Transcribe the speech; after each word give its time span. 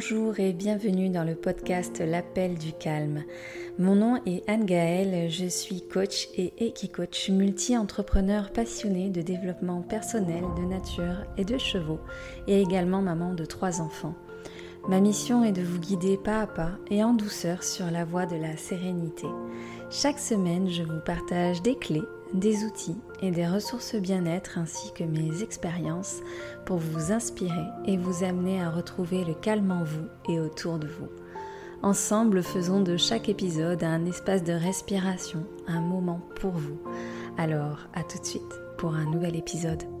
Bonjour 0.00 0.38
et 0.38 0.52
bienvenue 0.52 1.08
dans 1.08 1.24
le 1.24 1.34
podcast 1.34 1.98
L'appel 1.98 2.56
du 2.56 2.72
calme. 2.72 3.24
Mon 3.80 3.96
nom 3.96 4.20
est 4.26 4.48
Anne 4.48 4.64
Gaëlle, 4.64 5.28
je 5.28 5.46
suis 5.46 5.82
coach 5.82 6.28
et 6.36 6.52
équi-coach 6.64 7.30
multi-entrepreneur 7.30 8.52
passionné 8.52 9.10
de 9.10 9.22
développement 9.22 9.82
personnel, 9.82 10.44
de 10.56 10.62
nature 10.62 11.26
et 11.36 11.44
de 11.44 11.58
chevaux 11.58 11.98
et 12.46 12.62
également 12.62 13.02
maman 13.02 13.34
de 13.34 13.44
trois 13.44 13.80
enfants. 13.80 14.14
Ma 14.88 15.00
mission 15.00 15.42
est 15.42 15.50
de 15.50 15.62
vous 15.62 15.80
guider 15.80 16.16
pas 16.16 16.42
à 16.42 16.46
pas 16.46 16.78
et 16.92 17.02
en 17.02 17.12
douceur 17.12 17.64
sur 17.64 17.90
la 17.90 18.04
voie 18.04 18.26
de 18.26 18.36
la 18.36 18.56
sérénité. 18.56 19.26
Chaque 19.90 20.20
semaine, 20.20 20.70
je 20.70 20.84
vous 20.84 21.00
partage 21.04 21.60
des 21.60 21.74
clés 21.74 22.04
des 22.34 22.64
outils 22.64 22.98
et 23.22 23.30
des 23.30 23.46
ressources 23.46 23.94
bien-être 23.96 24.58
ainsi 24.58 24.92
que 24.92 25.04
mes 25.04 25.42
expériences 25.42 26.20
pour 26.64 26.78
vous 26.78 27.12
inspirer 27.12 27.66
et 27.86 27.96
vous 27.96 28.24
amener 28.24 28.62
à 28.62 28.70
retrouver 28.70 29.24
le 29.24 29.34
calme 29.34 29.70
en 29.70 29.84
vous 29.84 30.06
et 30.28 30.40
autour 30.40 30.78
de 30.78 30.86
vous. 30.86 31.08
Ensemble, 31.82 32.42
faisons 32.42 32.80
de 32.80 32.96
chaque 32.96 33.28
épisode 33.28 33.84
un 33.84 34.04
espace 34.04 34.42
de 34.42 34.52
respiration, 34.52 35.46
un 35.68 35.80
moment 35.80 36.20
pour 36.40 36.52
vous. 36.52 36.78
Alors, 37.36 37.86
à 37.94 38.02
tout 38.02 38.18
de 38.18 38.26
suite 38.26 38.42
pour 38.78 38.94
un 38.94 39.04
nouvel 39.04 39.36
épisode. 39.36 39.97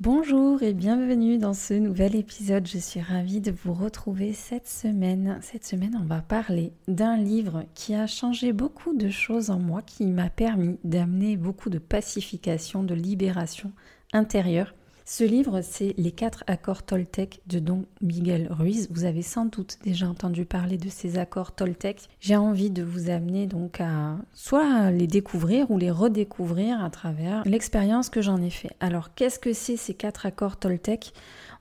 Bonjour 0.00 0.62
et 0.62 0.72
bienvenue 0.72 1.36
dans 1.36 1.52
ce 1.52 1.74
nouvel 1.74 2.16
épisode. 2.16 2.66
Je 2.66 2.78
suis 2.78 3.02
ravie 3.02 3.42
de 3.42 3.52
vous 3.52 3.74
retrouver 3.74 4.32
cette 4.32 4.66
semaine. 4.66 5.38
Cette 5.42 5.66
semaine, 5.66 5.94
on 6.00 6.06
va 6.06 6.22
parler 6.22 6.72
d'un 6.88 7.18
livre 7.18 7.64
qui 7.74 7.94
a 7.94 8.06
changé 8.06 8.54
beaucoup 8.54 8.96
de 8.96 9.10
choses 9.10 9.50
en 9.50 9.58
moi, 9.58 9.82
qui 9.82 10.06
m'a 10.06 10.30
permis 10.30 10.78
d'amener 10.84 11.36
beaucoup 11.36 11.68
de 11.68 11.78
pacification, 11.78 12.82
de 12.82 12.94
libération 12.94 13.72
intérieure 14.14 14.74
ce 15.04 15.24
livre, 15.24 15.60
c'est 15.62 15.94
Les 15.96 16.12
quatre 16.12 16.44
accords 16.46 16.82
Toltec 16.82 17.40
de 17.46 17.58
Don 17.58 17.84
Miguel 18.00 18.48
Ruiz. 18.50 18.88
Vous 18.90 19.04
avez 19.04 19.22
sans 19.22 19.46
doute 19.46 19.78
déjà 19.82 20.08
entendu 20.08 20.44
parler 20.44 20.78
de 20.78 20.88
ces 20.88 21.18
accords 21.18 21.52
Toltec. 21.52 22.08
J'ai 22.20 22.36
envie 22.36 22.70
de 22.70 22.82
vous 22.82 23.10
amener 23.10 23.46
donc 23.46 23.80
à 23.80 24.16
soit 24.34 24.90
les 24.90 25.06
découvrir 25.06 25.70
ou 25.70 25.78
les 25.78 25.90
redécouvrir 25.90 26.82
à 26.84 26.90
travers 26.90 27.42
l'expérience 27.44 28.08
que 28.08 28.22
j'en 28.22 28.40
ai 28.40 28.50
fait. 28.50 28.70
Alors, 28.80 29.14
qu'est-ce 29.14 29.38
que 29.38 29.52
c'est 29.52 29.76
ces 29.76 29.94
quatre 29.94 30.26
accords 30.26 30.58
Toltec? 30.58 31.12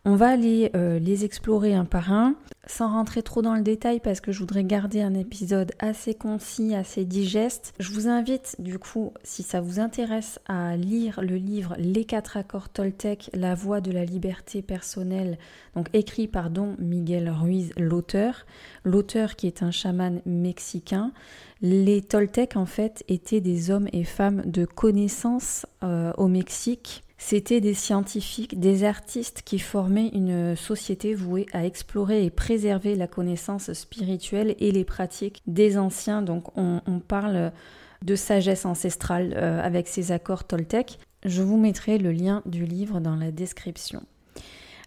On 0.10 0.16
va 0.16 0.30
aller 0.30 0.72
euh, 0.76 0.98
les 0.98 1.24
explorer 1.24 1.76
un 1.76 1.86
par 1.86 2.12
un, 2.12 2.34
sans 2.66 2.92
rentrer 2.92 3.22
trop 3.22 3.44
dans 3.44 3.54
le 3.54 3.62
détail 3.62 4.00
parce 4.00 4.22
que 4.22 4.32
je 4.32 4.40
voudrais 4.40 4.64
garder 4.64 5.04
un 5.04 5.14
épisode 5.14 5.72
assez 5.78 6.16
concis, 6.16 6.74
assez 6.74 7.06
digeste. 7.06 7.76
Je 7.78 7.92
vous 7.92 8.08
invite 8.08 8.56
du 8.58 8.80
coup, 8.80 9.14
si 9.24 9.44
ça 9.44 9.62
vous 9.62 9.80
intéresse, 9.80 10.40
à 10.48 10.76
lire 10.78 11.22
le 11.22 11.36
livre 11.36 11.76
Les 11.78 12.06
quatre 12.06 12.38
accords 12.38 12.70
Toltec, 12.70 13.30
La 13.34 13.54
voie 13.54 13.82
de 13.82 13.92
la 13.92 14.04
liberté 14.04 14.64
personnelle, 14.64 15.38
donc 15.76 15.90
écrit 15.94 16.28
par 16.28 16.50
Don 16.50 16.76
Miguel 16.80 17.30
Ruiz, 17.30 17.72
l'auteur. 17.78 18.48
L'auteur 18.84 19.36
qui 19.36 19.46
est 19.46 19.62
un 19.62 19.70
chaman 19.70 20.22
mexicain. 20.26 21.12
Les 21.62 22.02
Toltecs 22.02 22.56
en 22.56 22.66
fait 22.66 23.04
étaient 23.10 23.42
des 23.42 23.70
hommes 23.70 23.90
et 23.94 24.06
femmes 24.06 24.42
de 24.48 24.66
connaissance 24.66 25.68
euh, 25.84 26.14
au 26.18 26.28
Mexique 26.28 27.04
c'était 27.22 27.60
des 27.60 27.74
scientifiques, 27.74 28.62
des 28.62 28.86
artistes 28.86 29.42
qui 29.44 29.60
formaient 29.60 30.08
une 30.08 30.56
société 30.56 31.14
vouée 31.14 31.46
à 31.52 31.66
explorer 31.66 32.24
et 32.24 32.30
préserver 32.30 32.96
la 32.96 33.08
connaissance 33.08 33.74
spirituelle 33.74 34.56
et 34.60 34.72
les 34.72 34.86
pratiques 34.86 35.44
des 35.46 35.78
anciens. 35.78 36.22
Donc 36.22 36.58
on, 36.58 36.80
parle 37.06 37.52
de 38.04 38.16
sagesse 38.16 38.66
ancestrale 38.66 39.34
euh, 39.36 39.62
avec 39.62 39.90
ces 39.90 40.14
accords 40.14 40.46
Toltec. 40.46 40.98
Je 41.26 41.44
vous 41.44 41.58
mettrai 41.58 41.98
le 41.98 42.14
lien 42.14 42.42
du 42.46 42.66
livre 42.66 43.02
dans 43.02 43.18
la 43.18 43.32
description. 43.32 44.02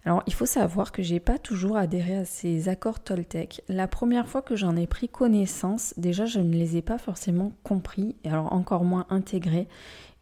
Alors, 0.05 0.23
il 0.27 0.33
faut 0.33 0.47
savoir 0.47 0.91
que 0.91 1.01
j'ai 1.01 1.19
pas 1.19 1.37
toujours 1.37 1.77
adhéré 1.77 2.17
à 2.17 2.25
ces 2.25 2.67
accords 2.67 2.99
Toltec. 2.99 3.61
La 3.69 3.87
première 3.87 4.27
fois 4.27 4.41
que 4.41 4.55
j'en 4.55 4.75
ai 4.75 4.87
pris 4.87 5.07
connaissance, 5.07 5.93
déjà 5.97 6.25
je 6.25 6.39
ne 6.39 6.53
les 6.53 6.77
ai 6.77 6.81
pas 6.81 6.97
forcément 6.97 7.53
compris, 7.63 8.15
et 8.23 8.29
alors 8.29 8.51
encore 8.51 8.83
moins 8.83 9.05
intégrés 9.09 9.67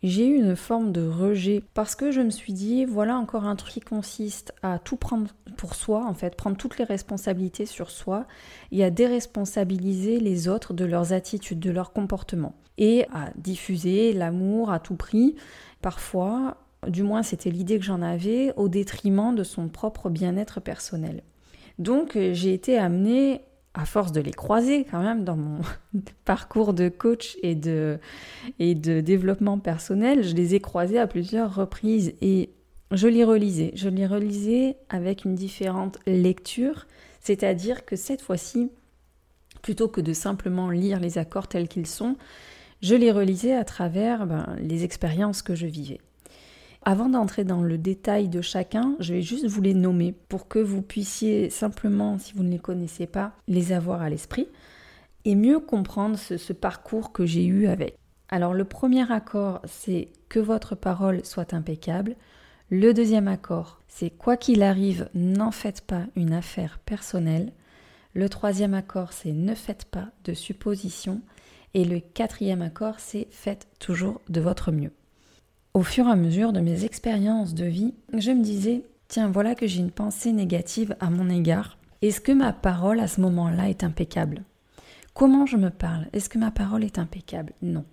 j'ai 0.03 0.27
eu 0.27 0.35
une 0.35 0.55
forme 0.55 0.91
de 0.91 1.07
rejet 1.07 1.63
parce 1.73 1.95
que 1.95 2.11
je 2.11 2.21
me 2.21 2.31
suis 2.31 2.53
dit, 2.53 2.85
voilà 2.85 3.17
encore 3.17 3.45
un 3.45 3.55
truc 3.55 3.73
qui 3.73 3.79
consiste 3.81 4.53
à 4.63 4.79
tout 4.79 4.97
prendre 4.97 5.31
pour 5.57 5.75
soi, 5.75 6.05
en 6.07 6.13
fait, 6.13 6.35
prendre 6.35 6.57
toutes 6.57 6.79
les 6.79 6.85
responsabilités 6.85 7.67
sur 7.67 7.91
soi 7.91 8.25
et 8.71 8.83
à 8.83 8.89
déresponsabiliser 8.89 10.19
les 10.19 10.47
autres 10.47 10.73
de 10.73 10.85
leurs 10.85 11.13
attitudes, 11.13 11.59
de 11.59 11.71
leurs 11.71 11.93
comportements 11.93 12.55
et 12.77 13.05
à 13.13 13.29
diffuser 13.35 14.13
l'amour 14.13 14.71
à 14.71 14.79
tout 14.79 14.95
prix. 14.95 15.35
Parfois, 15.81 16.57
du 16.87 17.03
moins 17.03 17.21
c'était 17.21 17.51
l'idée 17.51 17.77
que 17.77 17.85
j'en 17.85 18.01
avais, 18.01 18.53
au 18.55 18.69
détriment 18.69 19.35
de 19.35 19.43
son 19.43 19.67
propre 19.67 20.09
bien-être 20.09 20.61
personnel. 20.61 21.21
Donc 21.77 22.13
j'ai 22.15 22.53
été 22.53 22.77
amenée 22.77 23.41
à 23.73 23.85
force 23.85 24.11
de 24.11 24.19
les 24.19 24.31
croiser 24.31 24.85
quand 24.89 25.01
même 25.01 25.23
dans 25.23 25.37
mon 25.37 25.61
parcours 26.25 26.73
de 26.73 26.89
coach 26.89 27.37
et 27.41 27.55
de, 27.55 27.99
développement 28.59 29.59
personnel, 29.59 30.23
je 30.23 30.35
les 30.35 30.55
ai 30.55 30.59
croisés 30.59 30.99
à 30.99 31.07
plusieurs 31.07 31.55
reprises 31.55 32.13
et 32.21 32.49
je 32.91 33.07
les 33.07 33.23
relisais. 33.23 33.71
Je 33.75 33.87
les 33.87 34.05
relisais 34.05 34.75
avec 34.89 35.23
une 35.23 35.35
différente 35.35 35.99
lecture, 36.05 36.87
c'est-à-dire 37.21 37.85
que 37.85 37.95
cette 37.95 38.21
fois-ci, 38.21 38.69
plutôt 39.61 39.87
que 39.87 40.01
de 40.01 40.11
simplement 40.11 40.69
lire 40.69 40.99
les 40.99 41.17
accords 41.17 41.47
tels 41.47 41.69
qu'ils 41.69 41.87
sont, 41.87 42.17
je 42.81 42.95
les 42.95 43.11
relisais 43.11 43.53
à 43.53 43.63
travers 43.63 44.25
ben, 44.25 44.55
les 44.59 44.83
expériences 44.83 45.41
que 45.41 45.55
je 45.55 45.67
vivais. 45.67 46.01
Avant 46.83 47.09
d'entrer 47.09 47.43
dans 47.43 47.61
le 47.61 47.77
détail 47.77 48.27
de 48.27 48.41
chacun, 48.41 48.95
je 48.99 49.13
vais 49.13 49.21
juste 49.21 49.45
vous 49.45 49.61
les 49.61 49.75
nommer 49.75 50.15
pour 50.29 50.47
que 50.47 50.57
vous 50.57 50.81
puissiez 50.81 51.51
simplement, 51.51 52.17
si 52.17 52.33
vous 52.33 52.41
ne 52.41 52.49
les 52.49 52.59
connaissez 52.59 53.05
pas, 53.05 53.33
les 53.47 53.71
avoir 53.71 54.01
à 54.01 54.09
l'esprit 54.09 54.47
et 55.23 55.35
mieux 55.35 55.59
comprendre 55.59 56.17
ce, 56.17 56.53
parcours 56.53 57.11
que 57.11 57.25
j'ai 57.25 57.45
eu 57.45 57.67
avec. 57.67 57.97
Alors 58.29 58.55
le 58.55 58.65
premier 58.65 59.11
accord, 59.11 59.61
c'est 59.65 60.09
que 60.27 60.39
votre 60.39 60.73
parole 60.73 61.23
soit 61.23 61.53
impeccable. 61.53 62.15
Le 62.71 62.95
deuxième 62.95 63.27
accord, 63.27 63.79
c'est 63.87 64.09
quoi 64.09 64.35
qu'il 64.35 64.63
arrive, 64.63 65.07
n'en 65.13 65.51
faites 65.51 65.81
pas 65.81 66.05
une 66.15 66.33
affaire 66.33 66.79
personnelle. 66.79 67.51
Le 68.15 68.27
troisième 68.27 68.73
accord, 68.73 69.13
c'est 69.13 69.33
ne 69.33 69.53
faites 69.53 69.85
pas 69.85 70.07
de 70.23 70.33
suppositions. 70.33 71.21
Et 71.75 71.85
le 71.85 71.99
quatrième 71.99 72.63
accord, 72.63 72.95
c'est 72.97 73.27
faites 73.29 73.67
toujours 73.79 74.19
de 74.29 74.41
votre 74.41 74.71
mieux. 74.71 74.91
Au 75.73 75.83
fur 75.83 76.07
et 76.07 76.11
à 76.11 76.15
mesure 76.15 76.51
de 76.51 76.59
mes 76.59 76.83
expériences 76.83 77.53
de 77.53 77.65
vie, 77.65 77.93
je 78.17 78.31
me 78.31 78.43
disais, 78.43 78.83
tiens, 79.07 79.29
voilà 79.29 79.55
que 79.55 79.67
j'ai 79.67 79.79
une 79.79 79.91
pensée 79.91 80.33
négative 80.33 80.95
à 80.99 81.09
mon 81.09 81.29
égard. 81.29 81.77
Est-ce 82.01 82.19
que 82.19 82.33
ma 82.33 82.51
parole 82.51 82.99
à 82.99 83.07
ce 83.07 83.21
moment-là 83.21 83.69
est 83.69 83.83
impeccable? 83.83 84.43
Comment 85.13 85.45
je 85.45 85.55
me 85.55 85.69
parle? 85.69 86.07
Est-ce 86.11 86.27
que 86.27 86.37
ma 86.37 86.51
parole 86.51 86.83
est 86.83 86.99
impeccable? 86.99 87.53
Non. 87.61 87.85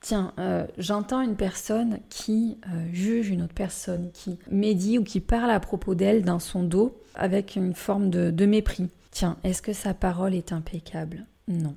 Tiens, 0.00 0.34
euh, 0.38 0.66
j'entends 0.78 1.22
une 1.22 1.34
personne 1.34 1.98
qui 2.10 2.58
euh, 2.66 2.86
juge 2.92 3.30
une 3.30 3.42
autre 3.42 3.54
personne, 3.54 4.10
qui 4.12 4.38
médit 4.50 4.98
ou 4.98 5.02
qui 5.02 5.20
parle 5.20 5.50
à 5.50 5.60
propos 5.60 5.94
d'elle 5.94 6.22
dans 6.22 6.38
son 6.38 6.62
dos 6.62 6.96
avec 7.14 7.56
une 7.56 7.74
forme 7.74 8.10
de 8.10 8.46
mépris. 8.46 8.88
Tiens, 9.10 9.36
est-ce 9.42 9.62
que 9.62 9.72
sa 9.72 9.94
parole 9.94 10.34
est 10.34 10.52
impeccable? 10.52 11.24
Non. 11.48 11.74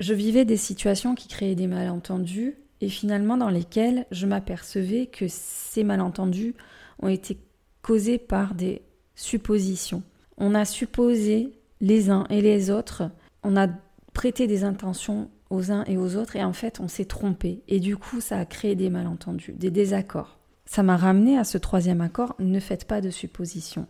Je 0.00 0.14
vivais 0.14 0.44
des 0.44 0.56
situations 0.56 1.14
qui 1.14 1.28
créaient 1.28 1.54
des 1.54 1.66
malentendus 1.66 2.54
et 2.80 2.88
finalement 2.88 3.36
dans 3.36 3.48
lesquels 3.48 4.06
je 4.10 4.26
m'apercevais 4.26 5.06
que 5.06 5.26
ces 5.28 5.84
malentendus 5.84 6.54
ont 7.00 7.08
été 7.08 7.38
causés 7.82 8.18
par 8.18 8.54
des 8.54 8.82
suppositions. 9.14 10.02
On 10.36 10.54
a 10.54 10.64
supposé 10.64 11.52
les 11.80 12.10
uns 12.10 12.26
et 12.30 12.40
les 12.40 12.70
autres, 12.70 13.10
on 13.42 13.56
a 13.56 13.68
prêté 14.12 14.46
des 14.46 14.64
intentions 14.64 15.30
aux 15.50 15.70
uns 15.70 15.84
et 15.84 15.96
aux 15.96 16.16
autres 16.16 16.36
et 16.36 16.44
en 16.44 16.52
fait 16.52 16.80
on 16.80 16.88
s'est 16.88 17.04
trompé 17.04 17.62
et 17.68 17.80
du 17.80 17.96
coup 17.96 18.20
ça 18.20 18.38
a 18.38 18.44
créé 18.44 18.74
des 18.74 18.90
malentendus, 18.90 19.52
des 19.52 19.70
désaccords. 19.70 20.38
Ça 20.64 20.82
m'a 20.82 20.96
ramené 20.96 21.38
à 21.38 21.44
ce 21.44 21.58
troisième 21.58 22.00
accord, 22.00 22.34
ne 22.38 22.58
faites 22.58 22.86
pas 22.86 23.00
de 23.00 23.10
suppositions. 23.10 23.86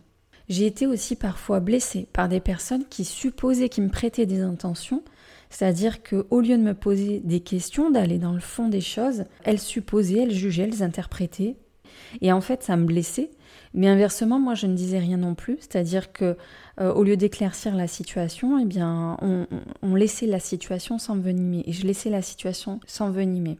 J'ai 0.47 0.65
été 0.65 0.85
aussi 0.85 1.15
parfois 1.15 1.59
blessée 1.59 2.07
par 2.13 2.29
des 2.29 2.39
personnes 2.39 2.85
qui 2.85 3.03
supposaient, 3.03 3.69
qui 3.69 3.81
me 3.81 3.89
prêtaient 3.89 4.25
des 4.25 4.41
intentions 4.41 5.03
c'est-à-dire 5.49 6.03
qu'au 6.03 6.41
lieu 6.41 6.57
de 6.57 6.63
me 6.63 6.73
poser 6.73 7.19
des 7.23 7.39
questions, 7.39 7.89
d'aller 7.89 8.17
dans 8.17 8.33
le 8.33 8.39
fond 8.39 8.67
des 8.67 8.81
choses, 8.81 9.25
elles 9.43 9.59
supposaient, 9.59 10.23
elles 10.23 10.31
jugeaient, 10.31 10.63
elles 10.63 10.83
interprétaient. 10.83 11.55
Et 12.21 12.31
en 12.31 12.41
fait, 12.41 12.63
ça 12.63 12.75
me 12.77 12.85
blessait. 12.85 13.31
Mais 13.73 13.87
inversement, 13.87 14.39
moi, 14.39 14.55
je 14.55 14.67
ne 14.67 14.75
disais 14.75 14.99
rien 14.99 15.17
non 15.17 15.35
plus. 15.35 15.57
C'est-à-dire 15.59 16.11
que 16.11 16.37
euh, 16.79 16.93
au 16.93 17.03
lieu 17.03 17.17
d'éclaircir 17.17 17.75
la 17.75 17.87
situation, 17.87 18.59
eh 18.59 18.65
bien, 18.65 19.17
on, 19.21 19.47
on 19.81 19.95
laissait 19.95 20.27
la 20.27 20.39
situation 20.39 20.97
s'envenimer. 20.97 21.63
Et 21.65 21.73
je 21.73 21.85
laissais 21.85 22.09
la 22.09 22.21
situation 22.21 22.79
s'envenimer. 22.85 23.57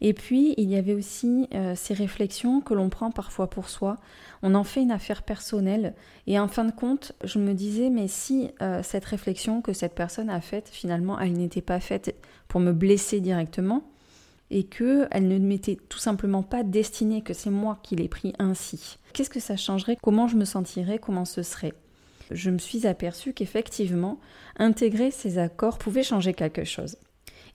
Et 0.00 0.14
puis, 0.14 0.54
il 0.56 0.70
y 0.70 0.76
avait 0.76 0.94
aussi 0.94 1.46
euh, 1.54 1.74
ces 1.76 1.92
réflexions 1.92 2.60
que 2.60 2.72
l'on 2.72 2.88
prend 2.88 3.10
parfois 3.10 3.50
pour 3.50 3.68
soi. 3.68 3.98
On 4.42 4.54
en 4.54 4.64
fait 4.64 4.80
une 4.80 4.92
affaire 4.92 5.22
personnelle. 5.22 5.94
Et 6.26 6.38
en 6.38 6.48
fin 6.48 6.64
de 6.64 6.72
compte, 6.72 7.12
je 7.22 7.38
me 7.38 7.52
disais, 7.52 7.90
mais 7.90 8.08
si 8.08 8.50
euh, 8.62 8.82
cette 8.82 9.04
réflexion 9.04 9.60
que 9.60 9.74
cette 9.74 9.94
personne 9.94 10.30
a 10.30 10.40
faite, 10.40 10.68
finalement, 10.72 11.18
elle 11.18 11.34
n'était 11.34 11.60
pas 11.60 11.80
faite 11.80 12.14
pour 12.48 12.60
me 12.60 12.72
blesser 12.72 13.20
directement, 13.20 13.84
et 14.50 14.64
que 14.64 15.06
elle 15.10 15.28
ne 15.28 15.38
m'était 15.38 15.78
tout 15.88 15.98
simplement 15.98 16.42
pas 16.42 16.62
destinée, 16.62 17.22
que 17.22 17.34
c'est 17.34 17.50
moi 17.50 17.78
qui 17.82 17.94
l'ai 17.94 18.08
pris 18.08 18.32
ainsi. 18.38 18.98
Qu'est-ce 19.12 19.30
que 19.30 19.38
ça 19.38 19.56
changerait? 19.56 19.96
Comment 20.02 20.26
je 20.26 20.36
me 20.36 20.44
sentirais? 20.44 20.98
Comment 20.98 21.24
ce 21.24 21.42
serait? 21.42 21.74
Je 22.30 22.50
me 22.50 22.58
suis 22.58 22.86
aperçue 22.86 23.32
qu'effectivement, 23.32 24.18
intégrer 24.58 25.10
ces 25.10 25.38
accords 25.38 25.78
pouvait 25.78 26.02
changer 26.02 26.32
quelque 26.32 26.64
chose. 26.64 26.96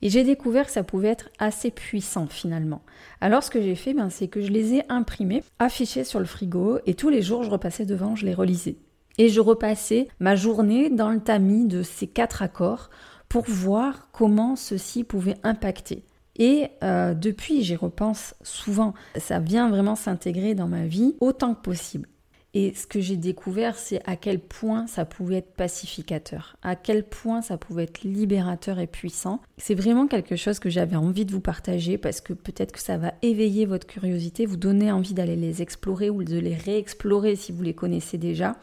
Et 0.02 0.10
j'ai 0.10 0.24
découvert 0.24 0.66
que 0.66 0.72
ça 0.72 0.84
pouvait 0.84 1.10
être 1.10 1.30
assez 1.40 1.72
puissant 1.72 2.28
finalement. 2.28 2.82
Alors 3.22 3.44
ce 3.44 3.50
que 3.50 3.62
j'ai 3.62 3.76
fait, 3.76 3.94
ben, 3.94 4.10
c'est 4.10 4.28
que 4.28 4.42
je 4.42 4.52
les 4.52 4.76
ai 4.76 4.84
imprimés, 4.90 5.44
affichés 5.60 6.04
sur 6.04 6.20
le 6.20 6.26
frigo, 6.26 6.80
et 6.86 6.94
tous 6.94 7.10
les 7.10 7.22
jours 7.22 7.44
je 7.44 7.50
repassais 7.50 7.86
devant, 7.86 8.16
je 8.16 8.26
les 8.26 8.34
relisais. 8.34 8.78
Et 9.18 9.30
je 9.30 9.40
repassais 9.40 10.10
ma 10.20 10.36
journée 10.36 10.90
dans 10.90 11.10
le 11.10 11.22
tamis 11.22 11.68
de 11.68 11.84
ces 11.84 12.08
quatre 12.08 12.42
accords 12.42 12.90
pour 13.30 13.46
voir 13.48 14.10
comment 14.12 14.56
ceci 14.56 15.04
pouvait 15.04 15.38
impacter. 15.44 16.04
Et 16.38 16.68
euh, 16.84 17.14
depuis, 17.14 17.64
j'y 17.64 17.76
repense 17.76 18.36
souvent. 18.42 18.94
Ça 19.18 19.40
vient 19.40 19.70
vraiment 19.70 19.96
s'intégrer 19.96 20.54
dans 20.54 20.68
ma 20.68 20.86
vie 20.86 21.16
autant 21.22 21.54
que 21.54 21.62
possible. 21.62 22.10
Et 22.57 22.74
ce 22.74 22.88
que 22.88 23.02
j'ai 23.02 23.18
découvert, 23.18 23.78
c'est 23.78 24.02
à 24.06 24.16
quel 24.16 24.40
point 24.40 24.88
ça 24.88 25.04
pouvait 25.04 25.40
être 25.40 25.54
pacificateur, 25.56 26.56
à 26.63 26.78
quel 26.78 27.04
point 27.04 27.42
ça 27.42 27.57
pouvait 27.57 27.84
être 27.84 28.04
libérateur 28.04 28.80
et 28.80 28.88
puissant. 28.88 29.42
C'est 29.57 29.75
vraiment 29.75 30.07
quelque 30.07 30.38
chose 30.38 30.60
que 30.60 30.69
j'avais 30.69 30.96
envie 30.96 31.25
de 31.25 31.34
vous 31.34 31.42
partager 31.42 31.98
parce 31.98 32.22
que 32.22 32.31
peut-être 32.31 32.72
que 32.72 32.80
ça 32.80 32.98
va 32.98 33.13
éveiller 33.22 33.66
votre 33.66 33.86
curiosité, 33.86 34.46
vous 34.46 34.56
donner 34.56 34.90
envie 34.90 35.13
d'aller 35.13 35.36
les 35.36 35.62
explorer 35.62 36.10
ou 36.10 36.24
de 36.24 36.40
les 36.40 36.56
réexplorer 36.56 37.36
si 37.36 37.52
vous 37.52 37.62
les 37.62 37.74
connaissez 37.74 38.18
déjà. 38.18 38.56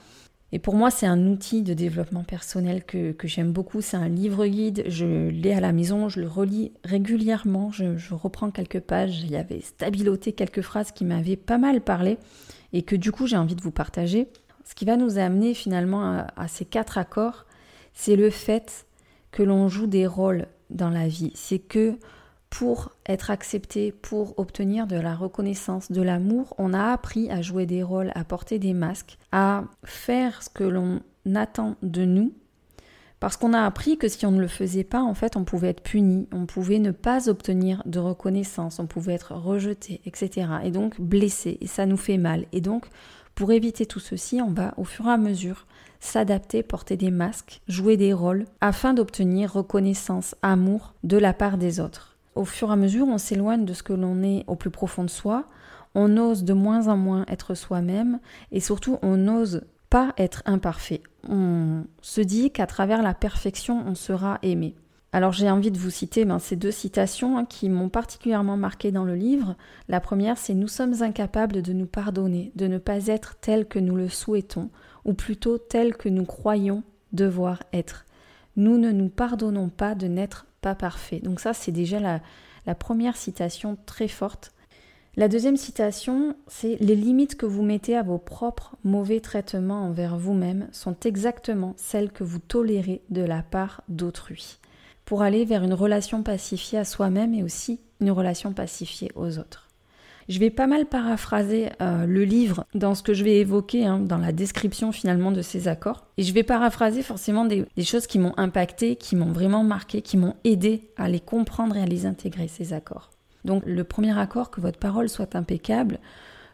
Et 0.52 0.58
pour 0.58 0.74
moi, 0.74 0.90
c'est 0.90 1.06
un 1.06 1.26
outil 1.26 1.60
de 1.60 1.74
développement 1.74 2.24
personnel 2.24 2.84
que, 2.84 3.14
j'aime 3.24 3.52
beaucoup. 3.52 3.82
C'est 3.82 3.96
un 3.98 4.08
livre 4.08 4.46
guide. 4.46 4.84
Je 4.86 5.28
l'ai 5.28 5.52
à 5.52 5.60
la 5.60 5.72
maison, 5.72 6.08
je 6.08 6.20
le 6.20 6.28
relis 6.28 6.72
régulièrement. 6.84 7.70
Je, 7.70 8.14
reprends 8.14 8.50
quelques 8.50 8.80
pages. 8.80 9.20
Il 9.22 9.30
y 9.30 9.36
avait 9.36 9.60
stabiloté 9.60 10.32
quelques 10.32 10.60
phrases 10.62 10.92
qui 10.92 11.04
m'avaient 11.04 11.36
pas 11.36 11.58
mal 11.58 11.82
parlé 11.82 12.18
et 12.72 12.82
que 12.82 12.96
du 12.96 13.12
coup, 13.12 13.26
j'ai 13.26 13.36
envie 13.36 13.54
de 13.54 13.62
vous 13.62 13.70
partager. 13.70 14.28
Ce 14.64 14.74
qui 14.74 14.84
va 14.84 14.96
nous 14.96 15.18
amener 15.18 15.54
finalement 15.54 16.24
à, 16.36 16.48
ces 16.48 16.64
quatre 16.64 16.98
accords, 16.98 17.46
c'est 17.94 18.16
le 18.16 18.30
fait 18.30 18.86
que 19.30 19.42
l'on 19.42 19.68
joue 19.68 19.86
des 19.86 20.06
rôles 20.06 20.46
dans 20.70 20.90
la 20.90 21.08
vie. 21.08 21.32
C'est 21.34 21.58
que 21.58 21.96
pour 22.48 22.92
être 23.06 23.30
accepté, 23.30 23.92
pour 23.92 24.38
obtenir 24.38 24.86
de 24.86 24.96
la 24.96 25.14
reconnaissance, 25.14 25.90
de 25.90 26.02
l'amour, 26.02 26.54
on 26.58 26.74
a 26.74 26.92
appris 26.92 27.30
à 27.30 27.42
jouer 27.42 27.66
des 27.66 27.82
rôles, 27.82 28.12
à 28.14 28.24
porter 28.24 28.58
des 28.58 28.74
masques, 28.74 29.18
à 29.32 29.64
faire 29.84 30.42
ce 30.42 30.50
que 30.50 30.64
l'on 30.64 31.00
attend 31.34 31.76
de 31.82 32.04
nous, 32.04 32.32
parce 33.22 33.36
qu'on 33.36 33.52
a 33.52 33.64
appris 33.64 33.98
que 33.98 34.08
si 34.08 34.26
on 34.26 34.32
ne 34.32 34.40
le 34.40 34.48
faisait 34.48 34.82
pas, 34.82 35.00
en 35.00 35.14
fait, 35.14 35.36
on 35.36 35.44
pouvait 35.44 35.68
être 35.68 35.84
puni, 35.84 36.26
on 36.32 36.44
pouvait 36.44 36.80
ne 36.80 36.90
pas 36.90 37.28
obtenir 37.28 37.80
de 37.86 38.00
reconnaissance, 38.00 38.80
on 38.80 38.88
pouvait 38.88 39.12
être 39.12 39.32
rejeté, 39.36 40.00
etc. 40.06 40.48
Et 40.64 40.72
donc 40.72 41.00
blessé, 41.00 41.56
et 41.60 41.68
ça 41.68 41.86
nous 41.86 41.96
fait 41.96 42.18
mal. 42.18 42.46
Et 42.50 42.60
donc, 42.60 42.86
pour 43.36 43.52
éviter 43.52 43.86
tout 43.86 44.00
ceci, 44.00 44.42
on 44.42 44.50
va 44.50 44.74
au 44.76 44.82
fur 44.82 45.06
et 45.06 45.12
à 45.12 45.18
mesure 45.18 45.68
s'adapter, 46.00 46.64
porter 46.64 46.96
des 46.96 47.12
masques, 47.12 47.60
jouer 47.68 47.96
des 47.96 48.12
rôles, 48.12 48.44
afin 48.60 48.92
d'obtenir 48.92 49.52
reconnaissance, 49.52 50.34
amour 50.42 50.92
de 51.04 51.16
la 51.16 51.32
part 51.32 51.58
des 51.58 51.78
autres. 51.78 52.16
Au 52.34 52.44
fur 52.44 52.70
et 52.70 52.72
à 52.72 52.76
mesure, 52.76 53.06
on 53.06 53.18
s'éloigne 53.18 53.64
de 53.64 53.72
ce 53.72 53.84
que 53.84 53.92
l'on 53.92 54.24
est 54.24 54.42
au 54.48 54.56
plus 54.56 54.70
profond 54.70 55.04
de 55.04 55.10
soi, 55.10 55.44
on 55.94 56.16
ose 56.16 56.42
de 56.42 56.54
moins 56.54 56.88
en 56.88 56.96
moins 56.96 57.24
être 57.28 57.54
soi-même 57.54 58.18
et 58.50 58.58
surtout 58.58 58.98
on 59.00 59.16
n'ose 59.16 59.62
pas 59.92 60.14
être 60.16 60.42
imparfait. 60.46 61.02
On 61.28 61.84
se 62.00 62.22
dit 62.22 62.50
qu'à 62.50 62.66
travers 62.66 63.02
la 63.02 63.12
perfection, 63.12 63.84
on 63.86 63.94
sera 63.94 64.38
aimé. 64.40 64.74
Alors 65.12 65.32
j'ai 65.32 65.50
envie 65.50 65.70
de 65.70 65.76
vous 65.76 65.90
citer 65.90 66.24
ben, 66.24 66.38
ces 66.38 66.56
deux 66.56 66.70
citations 66.70 67.36
hein, 67.36 67.44
qui 67.44 67.68
m'ont 67.68 67.90
particulièrement 67.90 68.56
marqué 68.56 68.90
dans 68.90 69.04
le 69.04 69.14
livre. 69.14 69.54
La 69.88 70.00
première, 70.00 70.38
c'est 70.38 70.54
Nous 70.54 70.66
sommes 70.66 71.02
incapables 71.02 71.60
de 71.60 71.74
nous 71.74 71.84
pardonner, 71.84 72.52
de 72.56 72.68
ne 72.68 72.78
pas 72.78 73.08
être 73.08 73.36
tels 73.42 73.66
que 73.66 73.78
nous 73.78 73.94
le 73.94 74.08
souhaitons, 74.08 74.70
ou 75.04 75.12
plutôt 75.12 75.58
tels 75.58 75.94
que 75.94 76.08
nous 76.08 76.24
croyons 76.24 76.82
devoir 77.12 77.62
être. 77.74 78.06
Nous 78.56 78.78
ne 78.78 78.92
nous 78.92 79.10
pardonnons 79.10 79.68
pas 79.68 79.94
de 79.94 80.06
n'être 80.06 80.46
pas 80.62 80.74
parfait. 80.74 81.20
Donc 81.20 81.38
ça, 81.38 81.52
c'est 81.52 81.70
déjà 81.70 82.00
la, 82.00 82.74
première 82.74 83.18
citation 83.18 83.76
très 83.84 84.08
forte. 84.08 84.52
La 85.14 85.28
deuxième 85.28 85.58
citation, 85.58 86.34
c'est 86.46 86.78
les 86.80 86.96
limites 86.96 87.36
que 87.36 87.44
vous 87.44 87.62
mettez 87.62 87.98
à 87.98 88.02
vos 88.02 88.16
propres 88.16 88.76
mauvais 88.82 89.20
traitements 89.20 89.84
envers 89.84 90.16
vous-même 90.16 90.68
sont 90.72 90.96
exactement 91.04 91.74
celles 91.76 92.10
que 92.10 92.24
vous 92.24 92.38
tolérez 92.38 93.02
de 93.10 93.20
la 93.20 93.42
part 93.42 93.82
d'autrui, 93.90 94.58
pour 95.04 95.20
aller 95.20 95.44
vers 95.44 95.64
une 95.64 95.74
relation 95.74 96.22
pacifiée 96.22 96.78
à 96.78 96.86
soi-même 96.86 97.34
et 97.34 97.42
aussi 97.42 97.80
une 98.00 98.10
relation 98.10 98.54
pacifiée 98.54 99.12
aux 99.14 99.38
autres. 99.38 99.68
Je 100.30 100.38
vais 100.38 100.48
pas 100.48 100.66
mal 100.66 100.86
paraphraser 100.86 101.68
euh, 101.82 102.06
le 102.06 102.24
livre 102.24 102.64
dans 102.74 102.94
ce 102.94 103.02
que 103.02 103.12
je 103.12 103.22
vais 103.22 103.36
évoquer 103.36 103.84
hein, 103.84 103.98
dans 103.98 104.16
la 104.16 104.32
description 104.32 104.92
finalement 104.92 105.30
de 105.30 105.42
ces 105.42 105.68
accords. 105.68 106.06
Et 106.16 106.22
je 106.22 106.32
vais 106.32 106.42
paraphraser 106.42 107.02
forcément 107.02 107.44
des, 107.44 107.66
choses 107.84 108.06
qui 108.06 108.18
m'ont 108.18 108.32
impacté, 108.38 108.96
qui 108.96 109.16
m'ont 109.16 109.32
vraiment 109.32 109.62
marqué, 109.62 110.00
qui 110.00 110.16
m'ont 110.16 110.36
aidé 110.44 110.88
à 110.96 111.08
les 111.10 111.20
comprendre 111.20 111.76
et 111.76 111.82
à 111.82 111.86
les 111.86 112.06
intégrer, 112.06 112.48
ces 112.48 112.72
accords. 112.72 113.11
Donc 113.44 113.62
le 113.66 113.84
premier 113.84 114.18
accord, 114.18 114.50
que 114.50 114.60
votre 114.60 114.78
parole 114.78 115.08
soit 115.08 115.34
impeccable, 115.34 115.98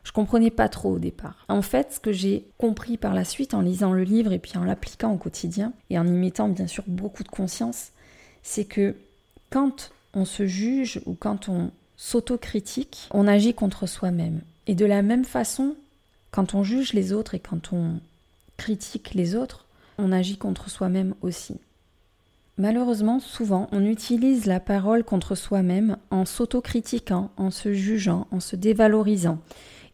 je 0.04 0.12
comprenais 0.12 0.50
pas 0.50 0.68
trop 0.68 0.92
au 0.92 0.98
départ. 0.98 1.44
En 1.48 1.62
fait, 1.62 1.92
ce 1.92 2.00
que 2.00 2.12
j'ai 2.12 2.48
compris 2.56 2.96
par 2.96 3.14
la 3.14 3.24
suite 3.24 3.52
en 3.52 3.60
lisant 3.60 3.92
le 3.92 4.04
livre 4.04 4.32
et 4.32 4.38
puis 4.38 4.56
en 4.56 4.64
l'appliquant 4.64 5.12
au 5.12 5.18
quotidien 5.18 5.72
et 5.90 5.98
en 5.98 6.06
y 6.06 6.12
mettant 6.12 6.48
bien 6.48 6.66
sûr 6.66 6.84
beaucoup 6.86 7.22
de 7.22 7.28
conscience, 7.28 7.90
c'est 8.42 8.64
que 8.64 8.96
quand 9.50 9.90
on 10.14 10.24
se 10.24 10.46
juge 10.46 11.00
ou 11.04 11.14
quand 11.14 11.48
on 11.48 11.70
s'autocritique, 11.96 13.08
on 13.10 13.26
agit 13.26 13.54
contre 13.54 13.86
soi-même. 13.86 14.40
Et 14.66 14.74
de 14.74 14.86
la 14.86 15.02
même 15.02 15.24
façon, 15.24 15.74
quand 16.30 16.54
on 16.54 16.62
juge 16.62 16.92
les 16.92 17.12
autres 17.12 17.34
et 17.34 17.40
quand 17.40 17.72
on 17.72 18.00
critique 18.56 19.14
les 19.14 19.34
autres, 19.34 19.66
on 19.98 20.12
agit 20.12 20.38
contre 20.38 20.70
soi-même 20.70 21.14
aussi. 21.22 21.56
Malheureusement, 22.58 23.20
souvent, 23.20 23.68
on 23.70 23.84
utilise 23.84 24.46
la 24.46 24.58
parole 24.58 25.04
contre 25.04 25.36
soi-même 25.36 25.96
en 26.10 26.24
s'autocritiquant, 26.24 27.30
en 27.36 27.52
se 27.52 27.72
jugeant, 27.72 28.26
en 28.32 28.40
se 28.40 28.56
dévalorisant. 28.56 29.38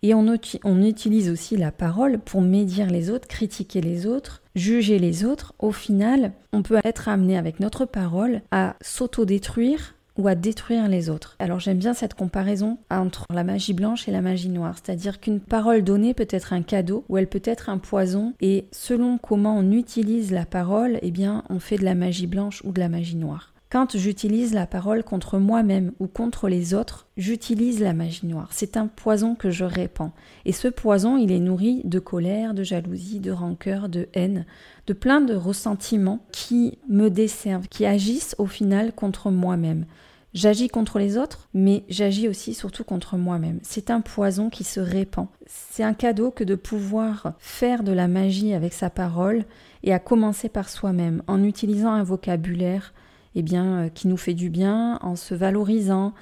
Et 0.03 0.13
on, 0.15 0.83
utilise 0.83 1.31
aussi 1.31 1.57
la 1.57 1.73
parole 1.73 2.19
pour 2.19 2.43
médire 2.43 2.89
les 2.91 3.11
autres, 3.11 3.27
critiquer 3.27 3.81
les 3.81 4.07
autres, 4.07 4.43
juger 4.55 4.99
les 4.99 5.25
autres. 5.25 5.55
Au 5.59 5.73
final, 5.73 6.33
on 6.53 6.63
peut 6.63 6.79
être 6.85 7.09
amené 7.09 7.39
avec 7.39 7.59
notre 7.59 7.87
parole 7.87 8.43
à 8.51 8.77
s'autodétruire 8.83 9.95
ou 10.17 10.29
à 10.29 10.35
détruire 10.35 10.89
les 10.89 11.11
autres. 11.11 11.37
Alors 11.39 11.61
j'aime 11.61 11.79
bien 11.79 11.95
cette 11.95 12.15
comparaison 12.15 12.79
entre 12.91 13.27
la 13.33 13.45
magie 13.45 13.73
blanche 13.73 14.09
et 14.09 14.13
la 14.13 14.23
magie 14.23 14.49
noire, 14.49 14.77
c'est-à-dire 14.77 15.21
qu'une 15.21 15.41
parole 15.41 15.83
donnée 15.83 16.15
peut 16.15 16.29
être 16.31 16.53
un 16.53 16.63
cadeau 16.63 17.05
ou 17.09 17.19
elle 17.19 17.29
peut 17.29 17.43
être 17.45 17.69
un 17.69 17.79
poison 17.79 18.35
et 18.41 18.67
selon 18.73 19.19
comment 19.19 19.57
on 19.57 19.73
utilise 19.73 20.33
la 20.33 20.47
parole, 20.47 20.99
eh 21.03 21.11
bien 21.11 21.45
on 21.51 21.59
fait 21.59 21.79
de 21.79 21.85
la 21.85 21.95
magie 21.95 22.27
blanche 22.27 22.63
ou 22.65 22.73
de 22.73 22.81
la 22.81 22.89
magie 22.89 23.17
noire. 23.17 23.55
Quand 23.75 23.97
j'utilise 23.97 24.55
la 24.55 24.69
parole 24.69 25.03
contre 25.03 25.39
moi-même 25.39 25.91
ou 25.99 26.07
contre 26.07 26.49
les 26.49 26.75
autres, 26.75 27.09
j'utilise 27.17 27.81
la 27.81 27.93
magie 27.93 28.25
noire. 28.25 28.51
C'est 28.53 28.77
un 28.77 28.87
poison 28.87 29.35
que 29.35 29.51
je 29.51 29.65
répands. 29.65 30.13
Et 30.45 30.53
ce 30.53 30.69
poison, 30.69 31.17
il 31.17 31.33
est 31.33 31.41
nourri 31.41 31.81
de 31.83 31.99
colère, 31.99 32.55
de 32.55 32.63
jalousie, 32.63 33.19
de 33.19 33.33
rancœur, 33.33 33.89
de 33.89 34.09
haine, 34.15 34.47
de 34.87 34.93
plein 34.93 35.21
de 35.21 35.35
ressentiments 35.35 36.21
qui 36.31 36.79
me 36.89 37.11
desservent, 37.11 37.67
qui 37.67 37.85
agissent 37.85 38.37
au 38.39 38.47
final 38.47 38.93
contre 38.93 39.33
moi-même. 39.33 39.87
J'agis 40.35 40.67
contre 40.67 40.99
les 40.99 41.17
autres, 41.17 41.49
mais 41.55 41.85
j'agis 41.89 42.29
aussi 42.29 42.55
surtout 42.55 42.83
contre 42.83 43.17
moi-même. 43.17 43.61
C'est 43.63 43.91
un 43.91 44.01
poison 44.01 44.51
qui 44.51 44.65
se 44.65 44.81
répand. 44.81 45.29
C'est 45.47 45.85
un 45.85 45.95
cadeau 45.95 46.33
que 46.33 46.43
de 46.43 46.57
pouvoir 46.57 47.35
faire 47.39 47.85
de 47.85 47.93
la 47.93 48.09
magie 48.09 48.53
avec 48.53 48.73
sa 48.73 48.91
parole 48.91 49.45
et 49.85 49.95
à 49.95 50.01
commencer 50.01 50.49
par 50.49 50.69
soi-même 50.69 51.23
en 51.29 51.45
utilisant 51.45 51.93
un 51.93 52.03
vocabulaire 52.03 52.95
eh 53.37 53.43
bien, 53.43 53.85
euh, 53.85 53.89
qui 53.89 54.09
nous 54.09 54.17
fait 54.17 54.35
du 54.35 54.51
bien, 54.51 54.99
en 55.03 55.15
se 55.15 55.37
valorisant, 55.37 56.15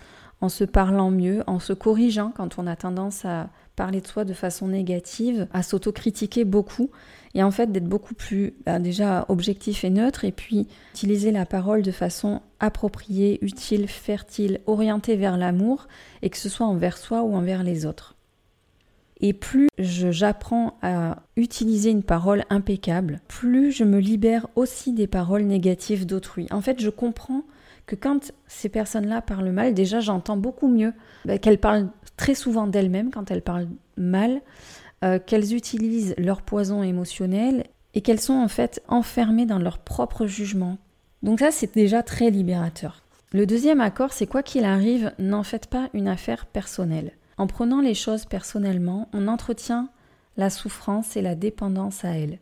en 0.43 0.51
se 0.51 0.65
parlant 0.65 1.11
mieux, 1.11 1.43
en 1.47 1.59
se 1.59 1.73
corrigeant 1.73 2.33
quand 2.37 2.59
on 2.59 2.67
a 2.67 2.77
tendance 2.77 3.25
à 3.25 3.49
parler 3.77 4.03
de 4.03 4.07
soi 4.07 4.25
de 4.25 4.35
façon 4.35 4.69
négative, 4.69 5.47
à 5.55 5.63
s'autocritiquer 5.63 6.45
beaucoup 6.45 6.91
et 7.35 7.43
en 7.43 7.51
fait 7.51 7.73
d'être 7.73 7.89
beaucoup 7.89 8.15
plus 8.15 8.55
bah, 8.65 8.79
déjà 8.79 9.25
objectif 9.29 9.85
et 9.85 9.91
neutre 9.91 10.25
et 10.25 10.33
puis 10.33 10.69
utiliser 10.95 11.31
la 11.31 11.47
parole 11.47 11.83
de 11.83 11.91
façon 11.91 12.41
appropriée, 12.61 13.39
utile, 13.43 13.89
fertile, 13.89 14.61
orientée 14.67 15.17
vers 15.17 15.37
l'amour 15.37 15.89
et 16.23 16.31
que 16.31 16.37
ce 16.37 16.49
soit 16.49 16.67
envers 16.67 16.99
soi 16.99 17.23
ou 17.23 17.35
envers 17.35 17.63
les 17.63 17.87
autres. 17.87 18.17
Et 19.21 19.33
plus 19.33 19.69
j'apprends 19.79 20.79
à 20.83 21.23
utiliser 21.37 21.91
une 21.91 22.03
parole 22.03 22.45
impeccable, 22.51 23.21
plus 23.29 23.71
je 23.71 23.85
me 23.85 23.99
libère 23.99 24.49
aussi 24.57 24.93
des 24.93 25.07
paroles 25.07 25.45
négatives 25.45 26.07
d'autrui. 26.07 26.49
En 26.51 26.61
fait, 26.61 26.81
je 26.81 26.91
comprends 26.91 27.45
que 27.87 27.95
quand 27.95 28.33
ces 28.49 28.69
personnes-là 28.69 29.23
parlent 29.23 29.53
mal, 29.53 29.75
déjà 29.75 30.01
j'entends 30.01 30.37
beaucoup 30.37 30.69
mieux 30.69 30.93
bah, 31.25 31.39
qu'elles 31.39 31.59
parlent 31.59 31.89
très 32.17 32.35
souvent 32.35 32.67
d'elles-mêmes 32.67 33.11
quand 33.11 33.31
elles 33.31 33.43
parlent 33.43 33.69
mal, 33.97 34.41
euh, 35.03 35.19
qu'elles 35.19 35.55
utilisent 35.55 36.15
leur 36.19 36.43
poison 36.43 36.83
émotionnel 36.83 37.65
et 37.95 38.01
qu'elles 38.01 38.21
sont 38.21 38.35
en 38.35 38.49
fait 38.49 38.83
enfermées 38.89 39.47
dans 39.47 39.59
leur 39.59 39.79
propre 39.79 40.27
jugement. 40.27 40.79
Donc 41.23 41.41
ça, 41.41 41.51
c'est 41.51 41.75
déjà 41.75 42.03
très 42.03 42.31
libérateur. 42.31 43.03
Le 43.33 43.47
deuxième 43.47 43.81
accord, 43.81 44.13
c'est 44.13 44.27
quoi 44.27 44.43
qu'il 44.43 44.65
arrive, 44.65 45.13
n'en 45.19 45.43
faites 45.43 45.67
pas 45.67 45.89
une 45.95 46.09
affaire 46.09 46.47
personnelle. 46.47 47.13
En 47.39 47.47
prenant 47.47 47.81
les 47.81 47.95
choses 47.95 48.27
personnellement, 48.27 49.09
on 49.13 49.27
entretient 49.27 49.89
la 50.37 50.51
souffrance 50.51 51.17
et 51.17 51.23
la 51.23 51.35
dépendance 51.35 52.05
à 52.05 52.11
elle. 52.11 52.39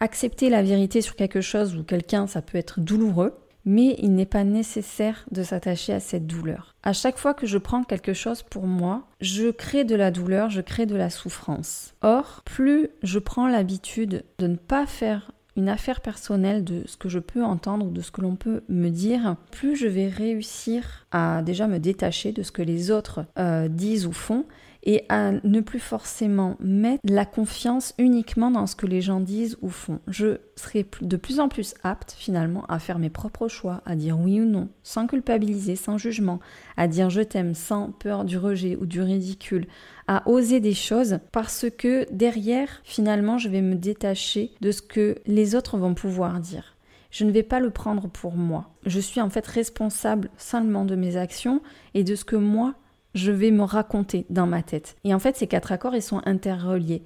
Accepter 0.00 0.50
la 0.50 0.62
vérité 0.62 1.00
sur 1.00 1.16
quelque 1.16 1.40
chose 1.40 1.76
ou 1.76 1.84
quelqu'un, 1.84 2.26
ça 2.26 2.42
peut 2.42 2.58
être 2.58 2.80
douloureux, 2.80 3.36
mais 3.64 3.96
il 3.98 4.14
n'est 4.14 4.26
pas 4.26 4.44
nécessaire 4.44 5.24
de 5.30 5.42
s'attacher 5.42 5.92
à 5.92 6.00
cette 6.00 6.26
douleur. 6.26 6.74
À 6.82 6.92
chaque 6.92 7.18
fois 7.18 7.34
que 7.34 7.46
je 7.46 7.58
prends 7.58 7.84
quelque 7.84 8.14
chose 8.14 8.42
pour 8.42 8.66
moi, 8.66 9.06
je 9.20 9.50
crée 9.50 9.84
de 9.84 9.94
la 9.94 10.10
douleur, 10.10 10.50
je 10.50 10.60
crée 10.60 10.86
de 10.86 10.96
la 10.96 11.10
souffrance. 11.10 11.94
Or, 12.02 12.42
plus 12.44 12.88
je 13.02 13.18
prends 13.18 13.46
l'habitude 13.46 14.24
de 14.38 14.46
ne 14.46 14.56
pas 14.56 14.86
faire 14.86 15.32
une 15.56 15.68
affaire 15.68 16.00
personnelle 16.00 16.64
de 16.64 16.82
ce 16.86 16.96
que 16.96 17.08
je 17.08 17.18
peux 17.18 17.44
entendre 17.44 17.86
ou 17.86 17.90
de 17.90 18.00
ce 18.00 18.10
que 18.10 18.22
l'on 18.22 18.36
peut 18.36 18.62
me 18.68 18.88
dire, 18.88 19.36
plus 19.50 19.76
je 19.76 19.86
vais 19.86 20.08
réussir 20.08 21.06
à 21.10 21.42
déjà 21.42 21.66
me 21.66 21.78
détacher 21.78 22.32
de 22.32 22.42
ce 22.42 22.52
que 22.52 22.62
les 22.62 22.90
autres 22.90 23.26
euh, 23.38 23.68
disent 23.68 24.06
ou 24.06 24.12
font 24.12 24.46
et 24.84 25.04
à 25.08 25.32
ne 25.32 25.60
plus 25.60 25.78
forcément 25.78 26.56
mettre 26.60 27.02
la 27.04 27.24
confiance 27.24 27.94
uniquement 27.98 28.50
dans 28.50 28.66
ce 28.66 28.76
que 28.76 28.86
les 28.86 29.00
gens 29.00 29.20
disent 29.20 29.56
ou 29.62 29.68
font. 29.68 30.00
Je 30.08 30.38
serai 30.56 30.86
de 31.00 31.16
plus 31.16 31.40
en 31.40 31.48
plus 31.48 31.74
apte 31.82 32.14
finalement 32.18 32.64
à 32.66 32.78
faire 32.78 32.98
mes 32.98 33.10
propres 33.10 33.48
choix, 33.48 33.82
à 33.86 33.94
dire 33.94 34.18
oui 34.18 34.40
ou 34.40 34.44
non, 34.44 34.68
sans 34.82 35.06
culpabiliser, 35.06 35.76
sans 35.76 35.98
jugement, 35.98 36.40
à 36.76 36.88
dire 36.88 37.10
je 37.10 37.20
t'aime 37.20 37.54
sans 37.54 37.90
peur 37.92 38.24
du 38.24 38.38
rejet 38.38 38.76
ou 38.76 38.86
du 38.86 39.00
ridicule, 39.00 39.66
à 40.08 40.28
oser 40.28 40.60
des 40.60 40.74
choses 40.74 41.18
parce 41.30 41.66
que 41.76 42.06
derrière 42.12 42.80
finalement 42.84 43.38
je 43.38 43.48
vais 43.48 43.62
me 43.62 43.76
détacher 43.76 44.50
de 44.60 44.72
ce 44.72 44.82
que 44.82 45.16
les 45.26 45.54
autres 45.54 45.78
vont 45.78 45.94
pouvoir 45.94 46.40
dire. 46.40 46.76
Je 47.12 47.24
ne 47.24 47.30
vais 47.30 47.42
pas 47.42 47.60
le 47.60 47.70
prendre 47.70 48.08
pour 48.08 48.32
moi. 48.32 48.70
Je 48.86 48.98
suis 48.98 49.20
en 49.20 49.28
fait 49.28 49.46
responsable 49.46 50.30
seulement 50.38 50.86
de 50.86 50.96
mes 50.96 51.18
actions 51.18 51.60
et 51.92 52.04
de 52.04 52.14
ce 52.14 52.24
que 52.24 52.36
moi 52.36 52.74
je 53.14 53.32
vais 53.32 53.50
me 53.50 53.62
raconter 53.62 54.26
dans 54.30 54.46
ma 54.46 54.62
tête. 54.62 54.96
Et 55.04 55.14
en 55.14 55.18
fait, 55.18 55.36
ces 55.36 55.46
quatre 55.46 55.72
accords, 55.72 55.94
ils 55.94 56.02
sont 56.02 56.22
interreliés. 56.24 57.02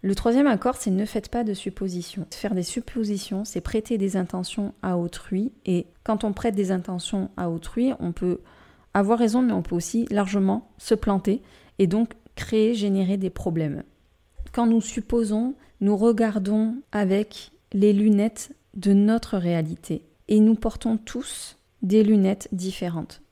Le 0.00 0.14
troisième 0.14 0.46
accord, 0.46 0.76
c'est 0.76 0.90
ne 0.90 1.04
faites 1.04 1.28
pas 1.28 1.42
de 1.42 1.54
suppositions. 1.54 2.26
Faire 2.30 2.54
des 2.54 2.62
suppositions, 2.62 3.44
c'est 3.44 3.60
prêter 3.60 3.98
des 3.98 4.16
intentions 4.16 4.72
à 4.82 4.96
autrui. 4.96 5.52
Et 5.66 5.86
quand 6.04 6.22
on 6.22 6.32
prête 6.32 6.54
des 6.54 6.70
intentions 6.70 7.30
à 7.36 7.50
autrui, 7.50 7.92
on 7.98 8.12
peut 8.12 8.40
avoir 8.94 9.18
raison, 9.18 9.42
mais 9.42 9.52
on 9.52 9.62
peut 9.62 9.74
aussi 9.74 10.06
largement 10.10 10.70
se 10.78 10.94
planter 10.94 11.42
et 11.80 11.88
donc 11.88 12.12
créer, 12.36 12.74
générer 12.74 13.16
des 13.16 13.30
problèmes. 13.30 13.82
Quand 14.52 14.66
nous 14.66 14.80
supposons, 14.80 15.54
nous 15.80 15.96
regardons 15.96 16.76
avec 16.92 17.50
les 17.72 17.92
lunettes 17.92 18.54
de 18.74 18.92
notre 18.92 19.36
réalité. 19.36 20.04
Et 20.28 20.38
nous 20.40 20.54
portons 20.54 20.96
tous 20.96 21.58
des 21.82 22.04
lunettes 22.04 22.48
différentes. 22.52 23.22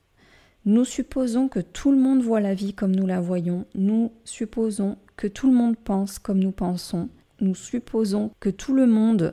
Nous 0.67 0.85
supposons 0.85 1.47
que 1.47 1.61
tout 1.61 1.93
le 1.93 1.97
monde 1.97 2.23
voit 2.23 2.41
la 2.41 2.53
vie 2.53 2.75
comme 2.75 2.95
nous 2.95 3.07
la 3.07 3.21
voyons. 3.21 3.67
Nous 3.77 4.13
supposons 4.25 4.99
que 5.17 5.29
tout 5.29 5.47
le 5.47 5.55
monde 5.55 5.77
pense 5.77 6.19
comme 6.19 6.41
nous 6.41 6.51
pensons. 6.51 7.09
Nous 7.41 7.55
supposons 7.55 8.33
que 8.41 8.51
tout 8.51 8.75
le 8.75 8.89
monde 8.89 9.33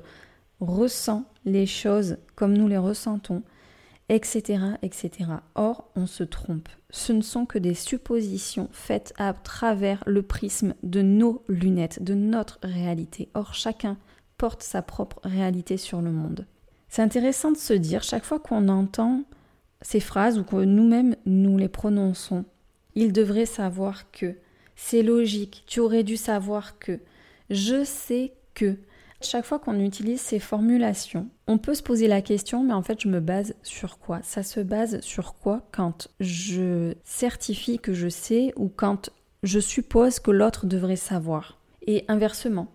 ressent 0.59 1.25
les 1.43 1.65
choses 1.65 2.17
comme 2.35 2.55
nous 2.55 2.67
les 2.67 2.77
ressentons, 2.77 3.41
etc., 4.09 4.59
etc. 4.83 5.11
Or, 5.55 5.89
on 5.95 6.05
se 6.05 6.23
trompe. 6.23 6.69
Ce 6.91 7.11
ne 7.11 7.21
sont 7.21 7.47
que 7.47 7.57
des 7.57 7.73
suppositions 7.73 8.69
faites 8.71 9.11
à 9.17 9.33
travers 9.33 10.03
le 10.05 10.21
prisme 10.21 10.75
de 10.83 11.01
nos 11.01 11.43
lunettes, 11.47 12.03
de 12.03 12.13
notre 12.13 12.59
réalité. 12.61 13.29
Or, 13.33 13.55
chacun 13.55 13.97
porte 14.37 14.61
sa 14.61 14.83
propre 14.83 15.19
réalité 15.23 15.77
sur 15.77 15.99
le 15.99 16.11
monde. 16.11 16.45
C'est 16.89 17.01
intéressant 17.01 17.51
de 17.51 17.57
se 17.57 17.73
dire, 17.73 18.03
chaque 18.03 18.23
fois 18.23 18.39
qu'on 18.39 18.67
entend 18.67 19.23
ces 19.83 19.99
phrases 19.99 20.39
ou 20.39 20.43
que 20.43 20.55
nous-mêmes 20.55 21.15
nous 21.25 21.57
les 21.57 21.67
prononçons. 21.67 22.45
Il 22.95 23.13
devrait 23.13 23.45
savoir 23.45 24.09
que. 24.11 24.35
C'est 24.75 25.03
logique, 25.03 25.63
tu 25.67 25.79
aurais 25.79 26.03
dû 26.03 26.17
savoir 26.17 26.79
que. 26.79 26.99
Je 27.51 27.83
sais 27.83 28.33
que. 28.55 28.77
Chaque 29.21 29.45
fois 29.45 29.59
qu'on 29.59 29.79
utilise 29.79 30.19
ces 30.19 30.39
formulations, 30.39 31.29
on 31.47 31.57
peut 31.57 31.75
se 31.75 31.83
poser 31.83 32.07
la 32.07 32.21
question, 32.21 32.63
mais 32.63 32.73
en 32.73 32.81
fait, 32.81 32.99
je 33.01 33.07
me 33.07 33.21
base 33.21 33.53
sur 33.63 33.99
quoi? 33.99 34.19
Ça 34.21 34.43
se 34.43 34.59
base 34.59 34.99
sur 34.99 35.35
quoi 35.35 35.65
quand 35.71 36.09
je 36.19 36.93
certifie 37.05 37.79
que 37.79 37.93
je 37.93 38.09
sais 38.09 38.53
ou 38.57 38.67
quand 38.67 39.11
je 39.43 39.59
suppose 39.59 40.19
que 40.19 40.31
l'autre 40.31 40.65
devrait 40.65 40.97
savoir? 40.97 41.59
Et 41.87 42.03
inversement, 42.09 42.67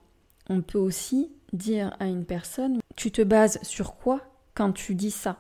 on 0.49 0.63
peut 0.63 0.79
aussi 0.79 1.31
dire 1.53 1.95
à 2.01 2.07
une 2.07 2.25
personne, 2.25 2.79
tu 2.97 3.11
te 3.11 3.23
bases 3.23 3.59
sur 3.63 3.97
quoi 3.97 4.23
quand 4.55 4.73
tu 4.73 4.95
dis 4.95 5.11
ça? 5.11 5.39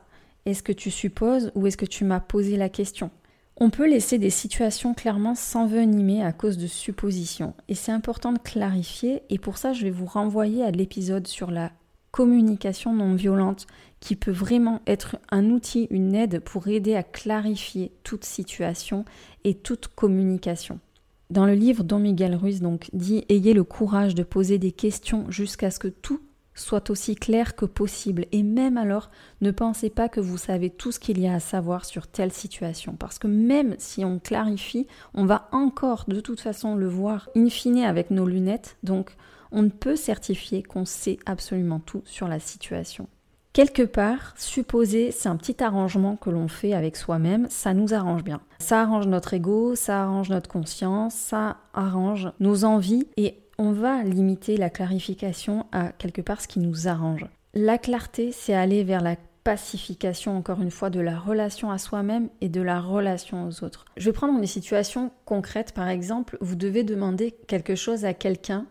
Est-ce 0.49 0.63
que 0.63 0.73
tu 0.73 0.91
supposes 0.91 1.53
ou 1.55 1.67
est-ce 1.67 1.77
que 1.77 1.85
tu 1.85 2.05
m'as 2.05 2.21
posé 2.21 2.57
la 2.57 2.71
question? 2.71 3.11
On 3.59 3.71
peut 3.71 3.89
laisser 3.89 4.19
des 4.19 4.31
situations 4.31 4.95
clairement 4.95 5.35
s'envenimer 5.35 6.25
à 6.25 6.33
cause 6.33 6.57
de 6.57 6.67
suppositions. 6.67 7.55
Et 7.69 7.75
c'est 7.75 7.93
important 7.93 8.33
de 8.33 8.39
clarifier. 8.39 9.23
Et 9.31 9.39
pour 9.39 9.59
ça, 9.59 9.73
je 9.73 9.83
vais 9.83 9.91
vous 9.91 10.07
renvoyer 10.07 10.63
à 10.63 10.71
l'épisode 10.71 11.27
sur 11.27 11.51
la 11.51 11.73
communication 12.13 12.95
non 12.95 13.15
violente 13.15 13.67
qui 14.01 14.17
peut 14.17 14.31
vraiment 14.31 14.81
être 14.87 15.17
un 15.31 15.51
outil, 15.51 15.87
une 15.91 16.15
aide 16.15 16.41
pour 16.41 16.69
aider 16.69 16.95
à 16.95 17.03
clarifier 17.03 17.93
toute 18.03 18.25
situation 18.25 19.05
et 19.45 19.55
toute 19.55 19.89
communication. 19.89 20.81
Dans 21.29 21.45
le 21.45 21.53
livre 21.53 21.85
Don 21.85 21.99
Miguel 21.99 22.35
Ruiz 22.35 22.63
donc 22.63 22.89
dit 22.95 23.27
ayez 23.29 23.53
le 23.53 23.65
courage 23.65 24.15
de 24.15 24.23
poser 24.23 24.57
des 24.57 24.73
questions 24.73 25.31
jusqu'à 25.31 25.71
ce 25.71 25.79
que 25.79 25.89
tout 25.89 26.21
soit 26.59 26.91
aussi 26.91 27.15
clair 27.15 27.57
que 27.57 27.65
possible. 27.65 28.27
Et 28.33 28.43
même 28.43 28.77
alors, 28.77 29.11
ne 29.41 29.51
pensez 29.51 29.91
pas 29.91 30.09
que 30.09 30.21
vous 30.21 30.39
savez 30.39 30.71
tout 30.71 30.93
ce 30.93 31.01
qu'il 31.01 31.21
y 31.21 31.27
a 31.27 31.35
à 31.35 31.41
savoir 31.41 31.85
sur 31.85 32.07
telle 32.07 32.33
situation. 32.33 32.95
Parce 32.99 33.19
que 33.19 33.27
même 33.27 33.75
si 33.79 34.05
on 34.05 34.19
clarifie, 34.19 34.87
on 35.15 35.25
va 35.25 35.49
encore 35.53 36.05
de 36.09 36.21
toute 36.21 36.41
façon 36.41 36.75
le 36.75 36.89
voir 36.89 37.29
in 37.37 37.49
fine 37.49 37.85
avec 37.85 38.11
nos 38.11 38.27
lunettes. 38.27 38.77
Donc, 38.83 39.17
on 39.53 39.63
ne 39.63 39.71
peut 39.71 39.97
certifier 39.97 40.63
qu'on 40.63 40.85
sait 40.85 41.19
absolument 41.27 41.81
tout 41.81 42.03
sur 42.05 42.29
la 42.29 42.41
situation. 42.41 43.09
Quelque 43.53 43.83
part, 43.83 44.35
supposer, 44.37 45.11
c'est 45.11 45.29
un 45.29 45.37
petit 45.37 45.65
arrangement 45.65 46.17
que 46.17 46.31
l'on 46.31 46.49
fait 46.49 46.75
avec 46.75 46.97
soi-même, 46.97 47.49
ça 47.51 47.75
nous 47.75 47.93
arrange 47.93 48.23
bien. 48.23 48.41
Ça 48.61 48.83
arrange 48.83 49.07
notre 49.07 49.35
ego, 49.35 49.75
ça 49.75 50.05
arrange 50.05 50.29
notre 50.29 50.49
conscience, 50.49 51.15
ça 51.15 51.57
arrange 51.75 52.31
nos 52.39 52.65
envies 52.65 53.09
et 53.17 53.39
on 53.59 53.73
va 53.73 54.03
limiter 54.05 54.57
la 54.57 54.71
clarification 54.71 55.67
à 55.73 55.91
quelque 55.93 56.23
part 56.23 56.41
ce 56.41 56.49
qui 56.49 56.61
nous 56.61 56.89
arrange. 56.89 57.27
La 57.55 57.77
clarté, 57.77 58.31
c'est 58.33 58.55
aller 58.55 58.85
vers 58.85 59.03
la 59.03 59.17
pacification, 59.43 60.37
encore 60.37 60.61
une 60.61 60.71
fois, 60.71 60.91
de 60.91 61.01
la 61.01 61.19
relation 61.19 61.71
à 61.71 61.79
soi-même 61.79 62.29
et 62.41 62.49
de 62.49 62.61
la 62.61 62.81
relation 62.81 63.47
aux 63.47 63.65
autres. 63.65 63.85
Je 63.97 64.05
vais 64.05 64.13
prendre 64.13 64.39
une 64.39 64.47
situation 64.47 65.11
concrète, 65.25 65.73
par 65.73 65.89
exemple, 65.89 66.37
vous 66.41 66.55
devez 66.55 66.85
demander 66.85 67.33
quelque 67.47 67.75
chose 67.75 68.05
à 68.05 68.15
quelqu'un 68.15 68.67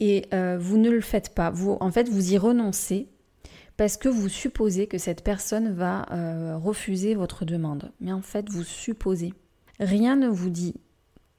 et 0.00 0.26
euh, 0.32 0.58
vous 0.58 0.78
ne 0.78 0.90
le 0.90 1.00
faites 1.00 1.34
pas. 1.34 1.50
Vous, 1.50 1.76
en 1.80 1.90
fait, 1.90 2.08
vous 2.08 2.32
y 2.32 2.38
renoncez 2.38 3.08
parce 3.76 3.96
que 3.96 4.08
vous 4.08 4.28
supposez 4.28 4.86
que 4.86 4.98
cette 4.98 5.22
personne 5.22 5.72
va 5.72 6.06
euh, 6.10 6.56
refuser 6.56 7.14
votre 7.14 7.44
demande. 7.44 7.92
Mais 8.00 8.12
en 8.12 8.22
fait, 8.22 8.48
vous 8.48 8.64
supposez. 8.64 9.34
Rien 9.78 10.16
ne 10.16 10.28
vous 10.28 10.50
dit 10.50 10.74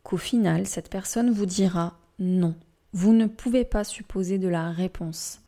qu'au 0.03 0.17
final, 0.17 0.67
cette 0.67 0.89
personne 0.89 1.31
vous 1.31 1.45
dira 1.45 1.97
non. 2.19 2.55
Vous 2.97 3.11
ne 3.11 3.25
pouvez 3.25 3.65
pas 3.65 3.83
supposer 3.83 4.37
de 4.37 4.47
la 4.47 4.71
réponse. 4.71 5.41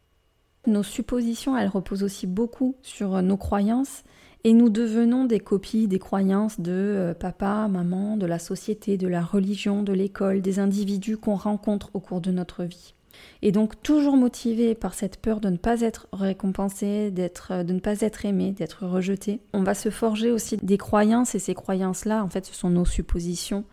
Nos 0.65 0.83
suppositions, 0.83 1.57
elles 1.57 1.69
reposent 1.69 2.03
aussi 2.03 2.27
beaucoup 2.27 2.75
sur 2.81 3.21
nos 3.21 3.37
croyances 3.37 4.03
et 4.43 4.51
nous 4.51 4.67
devenons 4.67 5.23
des 5.23 5.39
copies 5.39 5.87
des 5.87 5.97
croyances 5.97 6.59
de 6.59 6.73
euh, 6.73 7.13
papa, 7.13 7.69
maman, 7.69 8.17
de 8.17 8.25
la 8.25 8.37
société, 8.37 8.97
de 8.97 9.07
la 9.07 9.21
religion, 9.21 9.81
de 9.81 9.93
l'école, 9.93 10.41
des 10.41 10.59
individus 10.59 11.15
qu'on 11.15 11.35
rencontre 11.35 11.89
au 11.93 12.01
cours 12.01 12.19
de 12.19 12.31
notre 12.31 12.65
vie. 12.65 12.95
Et 13.41 13.53
donc 13.53 13.81
toujours 13.81 14.17
motivé 14.17 14.75
par 14.75 14.93
cette 14.93 15.15
peur 15.15 15.39
de 15.39 15.49
ne 15.49 15.55
pas 15.55 15.79
être 15.79 16.09
récompensé, 16.11 17.11
d'être, 17.11 17.63
de 17.63 17.71
ne 17.71 17.79
pas 17.79 18.01
être 18.01 18.25
aimé, 18.25 18.51
d'être 18.51 18.85
rejeté, 18.85 19.39
on 19.53 19.63
va 19.63 19.73
se 19.73 19.89
forger 19.89 20.31
aussi 20.31 20.57
des 20.57 20.77
croyances 20.77 21.33
et 21.33 21.39
ces 21.39 21.53
croyances-là, 21.53 22.25
en 22.25 22.29
fait, 22.29 22.45
ce 22.45 22.53
sont 22.53 22.71
nos 22.71 22.83
suppositions 22.83 23.63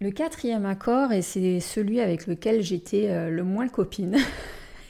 le 0.00 0.10
quatrième 0.10 0.64
accord, 0.66 1.12
et 1.12 1.22
c'est 1.22 1.60
celui 1.60 2.00
avec 2.00 2.26
lequel 2.26 2.62
j'étais 2.62 3.08
euh, 3.08 3.30
le 3.30 3.42
moins 3.42 3.68
copine, 3.68 4.16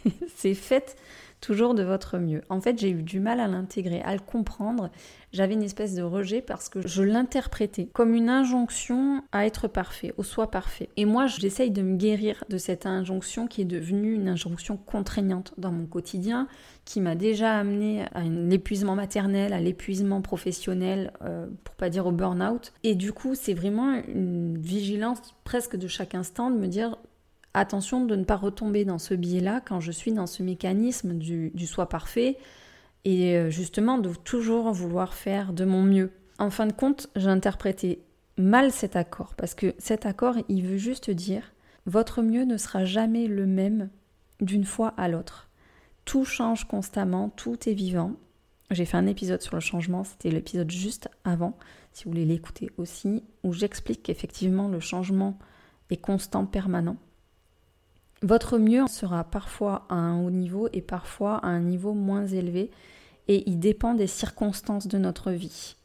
c'est 0.37 0.55
faites 0.55 0.97
toujours 1.41 1.75
de 1.75 1.83
votre 1.83 2.19
mieux. 2.19 2.43
En 2.49 2.61
fait, 2.61 2.79
j'ai 2.79 2.91
eu 2.91 3.03
du 3.03 3.21
mal 3.21 3.41
à 3.41 3.47
l'intégrer, 3.47 4.01
à 4.03 4.15
le 4.15 4.21
comprendre. 4.21 4.91
J'avais 5.33 5.55
une 5.55 5.63
espèce 5.63 5.95
de 5.95 6.03
rejet 6.03 6.41
parce 6.41 6.69
que 6.69 6.87
je 6.87 7.03
l'interprétais 7.03 7.87
comme 7.93 8.15
une 8.15 8.31
injonction 8.31 9.23
à 9.31 9.47
être 9.47 9.69
parfait, 9.69 10.15
au 10.17 10.23
soi 10.23 10.51
parfait. 10.51 10.89
Et 10.97 11.05
moi, 11.05 11.27
j'essaye 11.27 11.71
de 11.71 11.83
me 11.83 11.97
guérir 11.97 12.45
de 12.49 12.57
cette 12.57 12.87
injonction 12.87 13.47
qui 13.47 13.61
est 13.61 13.67
devenue 13.67 14.15
une 14.15 14.29
injonction 14.29 14.77
contraignante 14.77 15.53
dans 15.59 15.71
mon 15.71 15.87
quotidien, 15.87 16.49
qui 16.85 17.01
m'a 17.01 17.15
déjà 17.15 17.59
amené 17.59 18.07
à 18.15 18.23
l'épuisement 18.23 18.95
maternel, 18.95 19.53
à 19.53 19.61
l'épuisement 19.61 20.23
professionnel, 20.23 21.13
euh, 21.23 21.47
pour 21.65 21.75
pas 21.75 21.91
dire 21.91 22.07
au 22.07 22.13
burn-out. 22.13 22.73
Et 22.83 22.95
du 22.95 23.13
coup, 23.13 23.35
c'est 23.35 23.55
vraiment 23.55 24.01
une 24.09 24.59
vigilance 24.59 25.21
presque 25.45 25.77
de 25.77 25.89
chaque 25.89 26.15
instant 26.15 26.51
de 26.51 26.57
me 26.57 26.67
dire 26.67 26.97
attention 27.55 28.05
de 28.05 28.17
ne 28.17 28.25
pas 28.25 28.37
retomber 28.37 28.85
dans 28.85 28.99
ce 28.99 29.15
biais-là 29.15 29.61
quand 29.65 29.81
je 29.81 29.93
suis 29.93 30.13
dans 30.13 30.27
ce 30.27 30.43
mécanisme 30.43 31.15
du, 31.15 31.67
soi 31.67 31.89
parfait 31.89 32.37
et 33.05 33.37
euh, 33.37 33.51
justement 33.51 33.99
de 33.99 34.13
toujours 34.15 34.73
vouloir 34.73 35.15
faire 35.15 35.53
de 35.53 35.65
mon 35.65 35.83
mieux. 35.83 36.13
En 36.39 36.51
fin 36.51 36.67
de 36.67 36.73
compte, 36.73 37.09
j'ai 37.17 37.29
interprété 37.29 38.03
mal 38.37 38.71
cet 38.71 38.97
accord 38.97 39.35
parce 39.35 39.55
que 39.55 39.75
cet 39.79 40.07
accord, 40.07 40.37
il 40.49 40.65
veut 40.65 40.77
juste 40.77 41.11
dire 41.11 41.53
votre 41.87 42.23
mieux 42.23 42.45
ne 42.45 42.57
sera 42.57 42.85
jamais 42.85 43.27
le 43.27 43.47
même 43.47 43.89
d'une 44.41 44.65
fois 44.65 44.95
à 44.97 45.09
l'autre. 45.09 45.49
Tout 46.05 46.25
change 46.25 46.67
constamment, 46.67 47.31
tout 47.31 47.69
est 47.69 47.75
vivant. 47.75 48.13
J'ai 48.71 48.85
fait 48.85 48.99
un 48.99 49.07
épisode 49.07 49.41
sur 49.41 49.55
le 49.55 49.61
changement, 49.61 50.05
c'était 50.05 50.31
l'épisode 50.31 50.71
juste 50.71 51.09
avant, 51.25 51.57
si 51.93 52.05
vous 52.05 52.11
voulez 52.11 52.27
l'écouter 52.27 52.71
aussi, 52.77 53.25
où 53.43 53.53
j'explique 53.55 54.03
qu'effectivement 54.03 54.69
le 54.69 54.81
changement 54.81 55.39
est 55.91 55.97
constant, 55.97 56.45
permanent. 56.45 56.97
Votre 58.23 58.59
mieux 58.59 58.87
sera 58.89 59.25
parfois 59.25 59.87
à 59.89 59.95
un 59.95 60.21
haut 60.21 60.31
niveau 60.31 60.69
et 60.73 60.83
parfois 60.83 61.37
à 61.37 61.49
un 61.49 61.61
niveau 61.61 61.93
moins 61.93 62.27
élevé, 62.27 62.71
et 63.29 63.49
il 63.49 63.61
dépend 63.61 63.95
des 63.95 64.07
circonstances 64.07 64.89
de 64.89 64.99
notre 64.99 65.31
vie. 65.31 65.77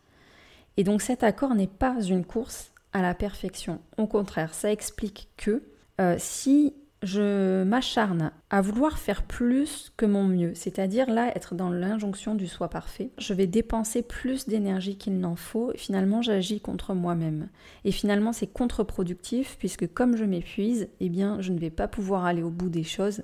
Et 0.77 0.83
donc 0.83 1.01
cet 1.01 1.23
accord 1.23 1.53
n'est 1.53 1.67
pas 1.67 2.01
une 2.01 2.25
course 2.25 2.71
à 2.93 3.01
la 3.01 3.13
perfection. 3.13 3.79
Au 3.97 4.07
contraire, 4.07 4.53
ça 4.53 4.71
explique 4.71 5.29
que 5.37 5.63
euh, 6.01 6.15
si 6.17 6.73
je 7.03 7.63
m'acharne 7.63 8.31
à 8.49 8.61
vouloir 8.61 8.97
faire 8.97 9.23
plus 9.23 9.91
que 9.97 10.05
mon 10.05 10.23
mieux, 10.23 10.55
c'est-à-dire 10.55 11.09
là 11.09 11.35
être 11.35 11.53
dans 11.53 11.69
l'injonction 11.69 12.33
du 12.33 12.47
soi 12.47 12.69
parfait, 12.69 13.11
je 13.17 13.33
vais 13.33 13.45
dépenser 13.45 14.01
plus 14.01 14.47
d'énergie 14.47 14.97
qu'il 14.97 15.19
n'en 15.19 15.35
faut 15.35 15.71
finalement 15.75 16.21
j'agis 16.21 16.61
contre 16.61 16.93
moi-même. 16.93 17.49
Et 17.83 17.91
finalement 17.91 18.33
c'est 18.33 18.47
contre-productif 18.47 19.57
puisque 19.59 19.91
comme 19.93 20.15
je 20.15 20.23
m'épuise, 20.23 20.87
eh 21.01 21.09
bien 21.09 21.41
je 21.41 21.51
ne 21.51 21.59
vais 21.59 21.69
pas 21.69 21.87
pouvoir 21.87 22.25
aller 22.25 22.41
au 22.41 22.49
bout 22.49 22.69
des 22.69 22.83
choses. 22.83 23.23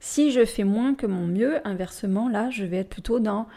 Si 0.00 0.30
je 0.30 0.44
fais 0.44 0.64
moins 0.64 0.94
que 0.94 1.06
mon 1.06 1.26
mieux, 1.26 1.66
inversement 1.66 2.28
là, 2.28 2.50
je 2.50 2.64
vais 2.64 2.76
être 2.78 2.88
plutôt 2.88 3.18
dans 3.18 3.48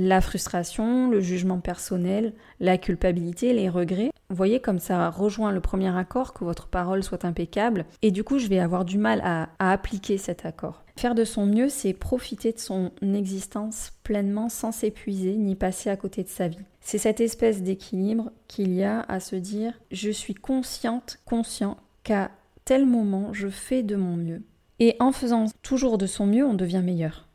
la 0.00 0.22
frustration, 0.22 1.10
le 1.10 1.20
jugement 1.20 1.60
personnel, 1.60 2.32
la 2.58 2.78
culpabilité, 2.78 3.52
les 3.52 3.68
regrets. 3.68 4.10
Vous 4.30 4.36
voyez 4.36 4.58
comme 4.58 4.78
ça 4.78 5.10
rejoint 5.10 5.52
le 5.52 5.60
premier 5.60 5.94
accord, 5.94 6.32
que 6.32 6.42
votre 6.42 6.68
parole 6.68 7.02
soit 7.02 7.26
impeccable, 7.26 7.84
et 8.00 8.10
du 8.10 8.24
coup 8.24 8.38
je 8.38 8.46
vais 8.46 8.60
avoir 8.60 8.86
du 8.86 8.96
mal 8.96 9.20
à, 9.22 9.50
appliquer 9.58 10.16
cet 10.16 10.46
accord. 10.46 10.84
Faire 10.96 11.14
de 11.14 11.24
son 11.24 11.44
mieux, 11.44 11.68
c'est 11.68 11.92
profiter 11.92 12.52
de 12.52 12.58
son 12.58 12.92
existence 13.02 13.92
pleinement 14.02 14.48
sans 14.48 14.72
s'épuiser 14.72 15.34
ni 15.34 15.54
passer 15.54 15.90
à 15.90 15.96
côté 15.96 16.22
de 16.22 16.28
sa 16.28 16.48
vie. 16.48 16.58
C'est 16.80 16.98
cette 16.98 17.20
espèce 17.20 17.62
d'équilibre 17.62 18.30
qu'il 18.48 18.72
y 18.72 18.82
a 18.82 19.00
à 19.02 19.20
se 19.20 19.36
dire 19.36 19.74
je 19.90 20.10
suis 20.10 20.34
consciente, 20.34 21.18
conscient 21.26 21.76
qu'à 22.04 22.30
tel 22.64 22.86
moment 22.86 23.34
je 23.34 23.48
fais 23.48 23.82
de 23.82 23.96
mon 23.96 24.16
mieux. 24.16 24.42
Et 24.78 24.96
en 24.98 25.12
faisant 25.12 25.44
toujours 25.60 25.98
de 25.98 26.06
son 26.06 26.24
mieux, 26.24 26.46
on 26.46 26.54
devient 26.54 26.82
meilleur. 26.82 27.26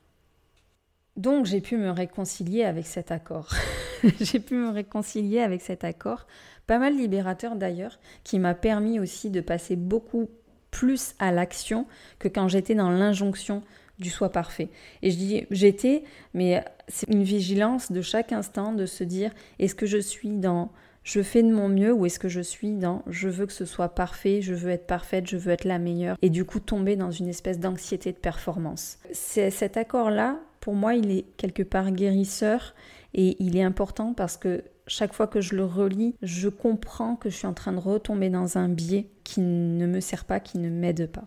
Donc 1.18 1.46
j'ai 1.46 1.62
pu 1.62 1.78
me 1.78 1.92
réconcilier 1.92 2.64
avec 2.64 2.86
cet 2.86 3.12
accord. 3.12 3.50
j'ai 4.20 4.40
pu 4.40 4.56
me 4.56 4.70
réconcilier 4.70 5.40
avec 5.40 5.62
cet 5.62 5.84
accord, 5.84 6.28
pas 6.68 6.78
mal 6.78 6.96
libérateur 6.96 7.56
d'ailleurs, 7.56 8.00
qui 8.24 8.38
m'a 8.40 8.54
permis 8.54 9.00
aussi 9.00 9.30
de 9.30 9.42
passer 9.42 9.76
beaucoup 9.76 10.30
plus 10.72 11.16
à 11.20 11.32
l'action 11.32 11.88
que 12.20 12.28
quand 12.28 12.50
j'étais 12.50 12.76
dans 12.76 12.90
l'injonction 12.90 13.64
du 13.98 14.10
soi 14.10 14.30
parfait. 14.30 14.70
Et 15.02 15.12
je 15.12 15.18
dis 15.18 15.48
j'étais, 15.52 16.04
mais 16.34 16.64
c'est 16.90 17.10
une 17.10 17.24
vigilance 17.24 17.94
de 17.94 18.02
chaque 18.02 18.34
instant 18.34 18.74
de 18.74 18.86
se 18.86 19.06
dire 19.06 19.32
est-ce 19.60 19.76
que 19.76 19.86
je 19.86 19.98
suis 19.98 20.32
dans 20.32 20.72
je 21.04 21.22
fais 21.22 21.44
de 21.44 21.54
mon 21.54 21.70
mieux 21.70 21.94
ou 21.94 22.08
est-ce 22.08 22.20
que 22.20 22.28
je 22.28 22.42
suis 22.42 22.72
dans 22.72 23.04
je 23.08 23.30
veux 23.30 23.46
que 23.46 23.54
ce 23.54 23.64
soit 23.64 23.90
parfait, 23.90 24.42
je 24.42 24.54
veux 24.54 24.72
être 24.72 24.88
parfaite, 24.88 25.28
je 25.30 25.38
veux 25.38 25.54
être 25.54 25.64
la 25.64 25.80
meilleure 25.80 26.18
et 26.22 26.30
du 26.30 26.44
coup 26.44 26.60
tomber 26.60 26.96
dans 26.96 27.12
une 27.12 27.30
espèce 27.30 27.60
d'anxiété 27.60 28.12
de 28.12 28.18
performance. 28.18 28.98
C'est 29.14 29.52
cet 29.52 29.78
accord-là 29.78 30.40
pour 30.66 30.74
moi, 30.74 30.96
il 30.96 31.12
est 31.12 31.26
quelque 31.38 31.62
part 31.62 31.92
guérisseur 31.92 32.74
et 33.14 33.38
il 33.38 33.56
est 33.56 33.62
important 33.62 34.16
parce 34.16 34.36
que 34.36 34.64
chaque 34.88 35.14
fois 35.14 35.28
que 35.28 35.40
je 35.40 35.56
le 35.56 35.64
relis, 35.64 36.16
je 36.24 36.50
comprends 36.50 37.16
que 37.16 37.30
je 37.30 37.36
suis 37.36 37.46
en 37.46 37.54
train 37.54 37.72
de 37.72 37.78
retomber 37.78 38.32
dans 38.32 38.58
un 38.58 38.68
biais 38.68 39.12
qui 39.24 39.42
ne 39.42 39.86
me 39.86 40.00
sert 40.00 40.26
pas, 40.26 40.40
qui 40.40 40.58
ne 40.58 40.72
m'aide 40.72 41.12
pas. 41.12 41.26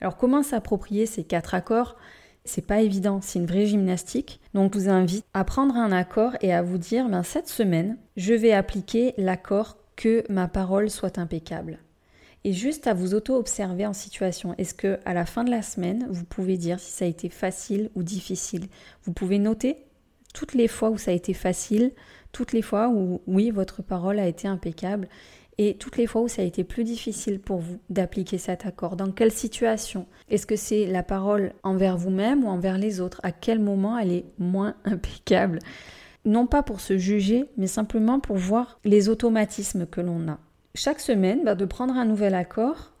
Alors 0.00 0.16
comment 0.16 0.42
s'approprier 0.42 1.06
ces 1.06 1.22
quatre 1.22 1.54
accords? 1.54 1.94
C'est 2.44 2.66
pas 2.66 2.80
évident, 2.80 3.20
c'est 3.22 3.38
une 3.38 3.46
vraie 3.46 3.66
gymnastique. 3.66 4.40
Donc 4.54 4.74
je 4.74 4.80
vous 4.80 4.88
invite 4.88 5.24
à 5.34 5.44
prendre 5.44 5.76
un 5.76 5.92
accord 5.92 6.32
et 6.40 6.52
à 6.52 6.60
vous 6.60 6.78
dire 6.78 7.08
ben, 7.08 7.22
cette 7.22 7.48
semaine, 7.48 7.96
je 8.16 8.34
vais 8.34 8.52
appliquer 8.52 9.14
l'accord 9.18 9.76
que 9.94 10.24
ma 10.28 10.48
parole 10.48 10.90
soit 10.90 11.18
impeccable 11.18 11.78
et 12.44 12.52
juste 12.52 12.86
à 12.86 12.94
vous 12.94 13.14
auto-observer 13.14 13.86
en 13.86 13.92
situation. 13.92 14.54
Est-ce 14.58 14.74
que 14.74 14.98
à 15.04 15.14
la 15.14 15.26
fin 15.26 15.44
de 15.44 15.50
la 15.50 15.62
semaine, 15.62 16.06
vous 16.10 16.24
pouvez 16.24 16.56
dire 16.56 16.80
si 16.80 16.92
ça 16.92 17.04
a 17.04 17.08
été 17.08 17.28
facile 17.28 17.90
ou 17.94 18.02
difficile? 18.02 18.66
Vous 19.04 19.12
pouvez 19.12 19.38
noter 19.38 19.76
toutes 20.34 20.54
les 20.54 20.68
fois 20.68 20.90
où 20.90 20.98
ça 20.98 21.10
a 21.10 21.14
été 21.14 21.34
facile, 21.34 21.92
toutes 22.32 22.52
les 22.52 22.62
fois 22.62 22.88
où 22.88 23.20
oui, 23.26 23.50
votre 23.50 23.82
parole 23.82 24.18
a 24.18 24.28
été 24.28 24.46
impeccable 24.46 25.08
et 25.58 25.74
toutes 25.74 25.96
les 25.96 26.06
fois 26.06 26.22
où 26.22 26.28
ça 26.28 26.42
a 26.42 26.44
été 26.44 26.62
plus 26.62 26.84
difficile 26.84 27.40
pour 27.40 27.58
vous 27.58 27.80
d'appliquer 27.90 28.38
cet 28.38 28.64
accord. 28.64 28.94
Dans 28.94 29.10
quelle 29.10 29.32
situation? 29.32 30.06
Est-ce 30.30 30.46
que 30.46 30.54
c'est 30.54 30.86
la 30.86 31.02
parole 31.02 31.52
envers 31.64 31.96
vous-même 31.96 32.44
ou 32.44 32.48
envers 32.48 32.78
les 32.78 33.00
autres? 33.00 33.20
À 33.24 33.32
quel 33.32 33.58
moment 33.58 33.98
elle 33.98 34.12
est 34.12 34.24
moins 34.38 34.76
impeccable? 34.84 35.58
Non 36.24 36.46
pas 36.46 36.62
pour 36.62 36.80
se 36.80 36.98
juger, 36.98 37.46
mais 37.56 37.66
simplement 37.66 38.20
pour 38.20 38.36
voir 38.36 38.78
les 38.84 39.08
automatismes 39.08 39.86
que 39.86 40.00
l'on 40.00 40.28
a 40.28 40.38
chaque 40.78 41.00
semaine, 41.00 41.40
bah, 41.44 41.54
de 41.54 41.64
prendre 41.64 41.94
un 41.96 42.04
nouvel 42.04 42.34
accord 42.34 42.92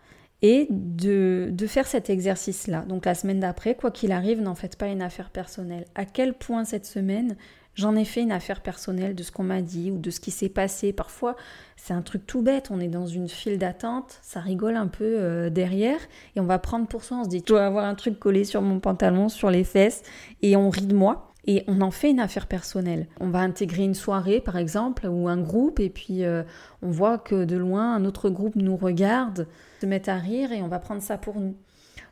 et 0.42 0.66
de, 0.70 1.48
de 1.50 1.66
faire 1.66 1.86
cet 1.86 2.10
exercice-là. 2.10 2.82
Donc 2.82 3.06
la 3.06 3.14
semaine 3.14 3.40
d'après, 3.40 3.74
quoi 3.74 3.90
qu'il 3.90 4.12
arrive, 4.12 4.40
n'en 4.40 4.54
faites 4.54 4.76
pas 4.76 4.86
une 4.86 5.02
affaire 5.02 5.30
personnelle. 5.30 5.84
À 5.94 6.04
quel 6.04 6.34
point 6.34 6.64
cette 6.64 6.86
semaine, 6.86 7.36
j'en 7.74 7.96
ai 7.96 8.04
fait 8.04 8.22
une 8.22 8.32
affaire 8.32 8.60
personnelle 8.60 9.14
de 9.14 9.22
ce 9.22 9.32
qu'on 9.32 9.42
m'a 9.42 9.62
dit 9.62 9.90
ou 9.90 9.98
de 9.98 10.10
ce 10.10 10.20
qui 10.20 10.30
s'est 10.30 10.48
passé? 10.48 10.92
Parfois, 10.92 11.36
c'est 11.76 11.92
un 11.92 12.02
truc 12.02 12.26
tout 12.26 12.42
bête, 12.42 12.70
on 12.70 12.80
est 12.80 12.88
dans 12.88 13.06
une 13.06 13.28
file 13.28 13.58
d'attente, 13.58 14.18
ça 14.22 14.40
rigole 14.40 14.76
un 14.76 14.88
peu 14.88 15.04
euh, 15.04 15.50
derrière 15.50 16.00
et 16.36 16.40
on 16.40 16.46
va 16.46 16.58
prendre 16.58 16.86
pour 16.86 17.02
soi, 17.02 17.18
on 17.18 17.24
se 17.24 17.28
dit, 17.28 17.38
je 17.40 17.44
dois 17.44 17.64
avoir 17.64 17.84
un 17.84 17.94
truc 17.94 18.18
collé 18.18 18.44
sur 18.44 18.62
mon 18.62 18.78
pantalon, 18.78 19.28
sur 19.28 19.50
les 19.50 19.64
fesses 19.64 20.02
et 20.42 20.56
on 20.56 20.70
rit 20.70 20.86
de 20.86 20.94
moi 20.94 21.27
et 21.46 21.64
on 21.66 21.80
en 21.80 21.90
fait 21.90 22.10
une 22.10 22.20
affaire 22.20 22.46
personnelle. 22.46 23.06
On 23.20 23.28
va 23.28 23.40
intégrer 23.40 23.84
une 23.84 23.94
soirée 23.94 24.40
par 24.40 24.56
exemple 24.56 25.06
ou 25.06 25.28
un 25.28 25.40
groupe 25.40 25.80
et 25.80 25.90
puis 25.90 26.24
euh, 26.24 26.42
on 26.82 26.90
voit 26.90 27.18
que 27.18 27.44
de 27.44 27.56
loin 27.56 27.94
un 27.94 28.04
autre 28.04 28.28
groupe 28.28 28.56
nous 28.56 28.76
regarde, 28.76 29.46
se 29.80 29.86
met 29.86 30.08
à 30.08 30.16
rire 30.16 30.52
et 30.52 30.62
on 30.62 30.68
va 30.68 30.78
prendre 30.78 31.02
ça 31.02 31.16
pour 31.18 31.40
nous. 31.40 31.56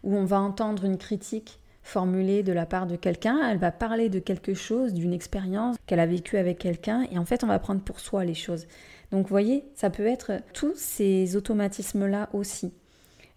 Ou 0.05 0.17
on 0.17 0.25
va 0.25 0.41
entendre 0.41 0.85
une 0.85 0.99
critique 0.99 1.61
formulée 1.83 2.43
de 2.43 2.53
la 2.53 2.67
part 2.67 2.87
de 2.87 2.97
quelqu'un, 2.97 3.49
elle 3.49 3.59
va 3.59 3.71
parler 3.71 4.09
de 4.09 4.19
quelque 4.19 4.55
chose, 4.55 4.93
d'une 4.93 5.13
expérience 5.13 5.77
qu'elle 5.87 6.01
a 6.01 6.07
vécue 6.07 6.37
avec 6.37 6.59
quelqu'un 6.59 7.07
et 7.13 7.19
en 7.19 7.25
fait 7.25 7.45
on 7.45 7.49
va 7.49 7.59
prendre 7.59 7.83
pour 7.83 8.01
soi 8.01 8.25
les 8.25 8.35
choses. 8.35 8.67
Donc 9.13 9.23
vous 9.23 9.31
voyez, 9.31 9.65
ça 9.75 9.91
peut 9.91 10.07
être 10.07 10.33
tous 10.53 10.75
ces 10.77 11.37
automatismes-là 11.37 12.29
aussi. 12.33 12.73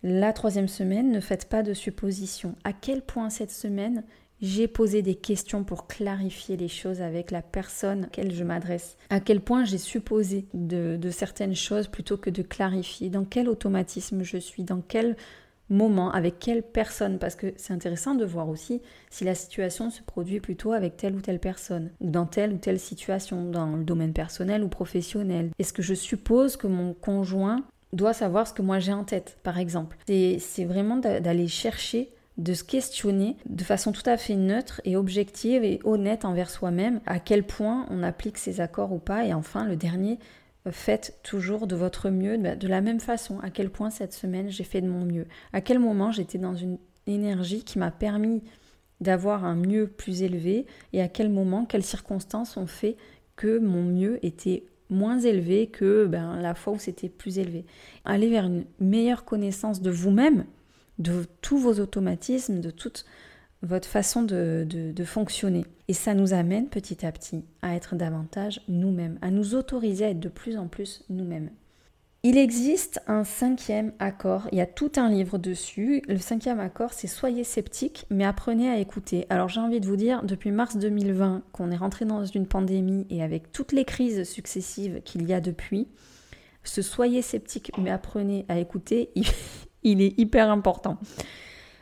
La 0.01 0.31
troisième 0.31 0.69
semaine, 0.69 1.11
ne 1.11 1.19
faites 1.19 1.49
pas 1.49 1.61
de 1.61 1.73
suppositions. 1.73 2.55
À 2.63 2.71
quel 2.71 3.01
point 3.01 3.29
cette 3.29 3.51
semaine 3.51 4.03
j'ai 4.41 4.67
posé 4.67 5.01
des 5.01 5.15
questions 5.15 5.63
pour 5.63 5.87
clarifier 5.87 6.57
les 6.57 6.67
choses 6.67 7.01
avec 7.01 7.31
la 7.31 7.41
personne 7.41 7.99
à 7.99 8.01
laquelle 8.03 8.33
je 8.33 8.43
m'adresse. 8.43 8.97
À 9.09 9.19
quel 9.19 9.41
point 9.41 9.65
j'ai 9.65 9.77
supposé 9.77 10.45
de, 10.53 10.97
certaines 11.11 11.55
choses 11.55 11.87
plutôt 11.87 12.17
que 12.17 12.29
de 12.29 12.41
clarifier. 12.41 13.09
Dans 13.09 13.25
quel 13.25 13.49
automatisme 13.49 14.23
je 14.23 14.37
suis, 14.37 14.63
dans 14.63 14.81
quel 14.81 15.17
moment, 15.69 16.11
avec 16.11 16.39
quelle 16.39 16.63
personne. 16.63 17.19
Parce 17.19 17.35
que 17.35 17.53
c'est 17.57 17.73
intéressant 17.73 18.15
de 18.15 18.25
voir 18.25 18.49
aussi 18.49 18.81
si 19.09 19.23
la 19.23 19.35
situation 19.35 19.89
se 19.89 20.01
produit 20.01 20.39
plutôt 20.39 20.71
avec 20.71 20.97
telle 20.97 21.15
ou 21.15 21.21
telle 21.21 21.39
personne, 21.39 21.91
ou 21.99 22.09
dans 22.09 22.25
telle 22.25 22.53
ou 22.53 22.57
telle 22.57 22.79
situation, 22.79 23.49
dans 23.49 23.75
le 23.75 23.83
domaine 23.83 24.13
personnel 24.13 24.63
ou 24.63 24.69
professionnel. 24.69 25.51
Est-ce 25.59 25.73
que 25.73 25.81
je 25.81 25.93
suppose 25.93 26.57
que 26.57 26.67
mon 26.67 26.93
conjoint 26.93 27.63
doit 27.91 28.13
savoir 28.13 28.47
ce 28.47 28.53
que 28.53 28.61
moi 28.61 28.79
j'ai 28.79 28.93
en 28.93 29.03
tête, 29.03 29.37
par 29.43 29.57
exemple 29.57 29.97
C'est 30.07 30.65
vraiment 30.65 30.97
d'aller 30.97 31.47
chercher 31.47 32.09
de 32.39 32.53
se 32.53 32.63
questionner 32.63 33.35
de 33.47 33.63
façon 33.63 33.91
tout 33.91 34.03
à 34.05 34.17
fait 34.17 34.35
neutre 34.35 34.81
et 34.85 34.95
objective 34.95 35.63
et 35.63 35.79
honnête 35.83 36.23
envers 36.25 36.49
soi-même 36.49 37.01
à 37.05 37.19
quel 37.19 37.43
point 37.43 37.85
on 37.89 38.01
applique 38.01 38.37
ces 38.37 38.61
accords 38.61 38.93
ou 38.93 38.97
pas. 38.97 39.25
Et 39.25 39.33
enfin, 39.33 39.65
le 39.65 39.75
dernier, 39.75 40.19
euh, 40.65 40.71
faites 40.71 41.19
toujours 41.21 41.67
de 41.67 41.75
votre 41.75 42.09
mieux 42.09 42.37
de 42.37 42.67
la 42.67 42.81
même 42.81 43.01
façon. 43.01 43.39
À 43.41 43.49
quel 43.49 43.69
point 43.69 43.89
cette 43.89 44.13
semaine 44.13 44.49
j'ai 44.49 44.63
fait 44.63 44.81
de 44.81 44.87
mon 44.87 45.05
mieux. 45.05 45.27
À 45.51 45.61
quel 45.61 45.79
moment 45.79 46.11
j'étais 46.11 46.37
dans 46.37 46.55
une 46.55 46.77
énergie 47.07 47.63
qui 47.63 47.77
m'a 47.77 47.91
permis 47.91 48.41
d'avoir 49.01 49.43
un 49.43 49.55
mieux 49.55 49.87
plus 49.87 50.23
élevé 50.23 50.65
et 50.93 51.01
à 51.01 51.09
quel 51.09 51.29
moment, 51.29 51.65
quelles 51.65 51.83
circonstances 51.83 52.57
ont 52.57 52.67
fait 52.67 52.95
que 53.35 53.59
mon 53.59 53.83
mieux 53.83 54.25
était 54.25 54.63
moins 54.89 55.19
élevé 55.19 55.67
que 55.67 56.05
ben, 56.05 56.39
la 56.41 56.55
fois 56.55 56.73
où 56.73 56.79
c'était 56.79 57.09
plus 57.09 57.37
élevé. 57.37 57.65
Aller 58.05 58.29
vers 58.29 58.45
une 58.45 58.65
meilleure 58.79 59.23
connaissance 59.25 59.81
de 59.81 59.91
vous-même 59.91 60.45
de 60.99 61.25
tous 61.41 61.57
vos 61.57 61.79
automatismes, 61.79 62.59
de 62.59 62.71
toute 62.71 63.05
votre 63.61 63.87
façon 63.87 64.21
de, 64.21 65.03
fonctionner. 65.05 65.65
Et 65.87 65.93
ça 65.93 66.13
nous 66.13 66.33
amène 66.33 66.67
petit 66.67 67.05
à 67.05 67.11
petit 67.11 67.43
à 67.61 67.75
être 67.75 67.95
davantage 67.95 68.61
nous-mêmes, 68.67 69.17
à 69.21 69.31
nous 69.31 69.55
autoriser 69.55 70.05
à 70.05 70.09
être 70.09 70.19
de 70.19 70.29
plus 70.29 70.57
en 70.57 70.67
plus 70.67 71.03
nous-mêmes. 71.09 71.49
Il 72.21 72.37
existe 72.37 73.01
un 73.07 73.23
cinquième 73.23 73.93
accord, 73.99 74.49
il 74.51 74.57
y 74.57 74.61
a 74.61 74.65
tout 74.65 74.91
un 74.97 75.09
livre 75.09 75.37
dessus. 75.37 76.01
Le 76.09 76.17
cinquième 76.17 76.59
accord, 76.59 76.91
c'est 76.91 77.07
soyez 77.07 77.45
sceptique, 77.45 78.05
mais 78.09 78.25
apprenez 78.25 78.69
à 78.69 78.77
écouter. 78.77 79.25
Alors 79.29 79.47
j'ai 79.47 79.61
envie 79.61 79.79
de 79.79 79.87
vous 79.87 79.95
dire, 79.95 80.21
depuis 80.23 80.51
mars 80.51 80.75
2020, 80.75 81.43
qu'on 81.53 81.71
est 81.71 81.77
rentré 81.77 82.03
dans 82.03 82.25
une 82.25 82.45
pandémie 82.45 83.07
et 83.09 83.23
avec 83.23 83.53
toutes 83.53 83.71
les 83.71 83.85
crises 83.85 84.29
successives 84.29 85.01
qu'il 85.05 85.29
y 85.29 85.33
a 85.33 85.39
depuis, 85.39 85.87
ce 86.65 86.81
soyez 86.81 87.21
sceptique, 87.21 87.71
mais 87.77 87.89
apprenez 87.89 88.45
à 88.49 88.59
écouter, 88.59 89.11
est 89.83 90.17
hyper 90.19 90.49
important. 90.49 90.97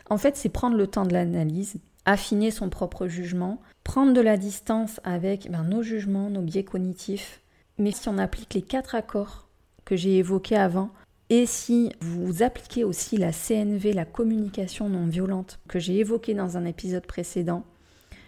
En 0.10 0.17
fait, 0.17 0.38
c'est 0.38 0.49
prendre 0.49 0.77
le 0.77 0.88
temps 0.88 1.05
de 1.05 1.13
l'analyse, 1.13 1.75
affiner 2.05 2.51
son 2.51 2.69
propre 2.69 3.07
jugement, 3.07 3.62
prendre 3.83 4.13
de 4.13 4.21
la 4.21 4.38
distance 4.38 4.99
avec 5.03 5.51
ben, 5.51 5.63
nos 5.63 5.83
jugements, 5.83 6.29
nos 6.29 6.41
biais 6.41 6.63
cognitifs. 6.63 7.41
Mais 7.77 7.91
si 7.91 8.07
on 8.10 8.17
applique 8.17 8.53
les 8.53 8.62
quatre 8.62 8.95
accords 8.95 9.47
que 9.88 9.95
j'ai 9.95 10.17
évoqué 10.17 10.55
avant. 10.55 10.89
Et 11.29 11.45
si 11.45 11.91
vous 12.01 12.43
appliquez 12.43 12.83
aussi 12.83 13.17
la 13.17 13.31
CNV, 13.31 13.93
la 13.93 14.05
communication 14.05 14.89
non 14.89 15.07
violente, 15.07 15.60
que 15.67 15.79
j'ai 15.79 15.97
évoqué 15.97 16.33
dans 16.33 16.57
un 16.57 16.65
épisode 16.65 17.05
précédent, 17.05 17.63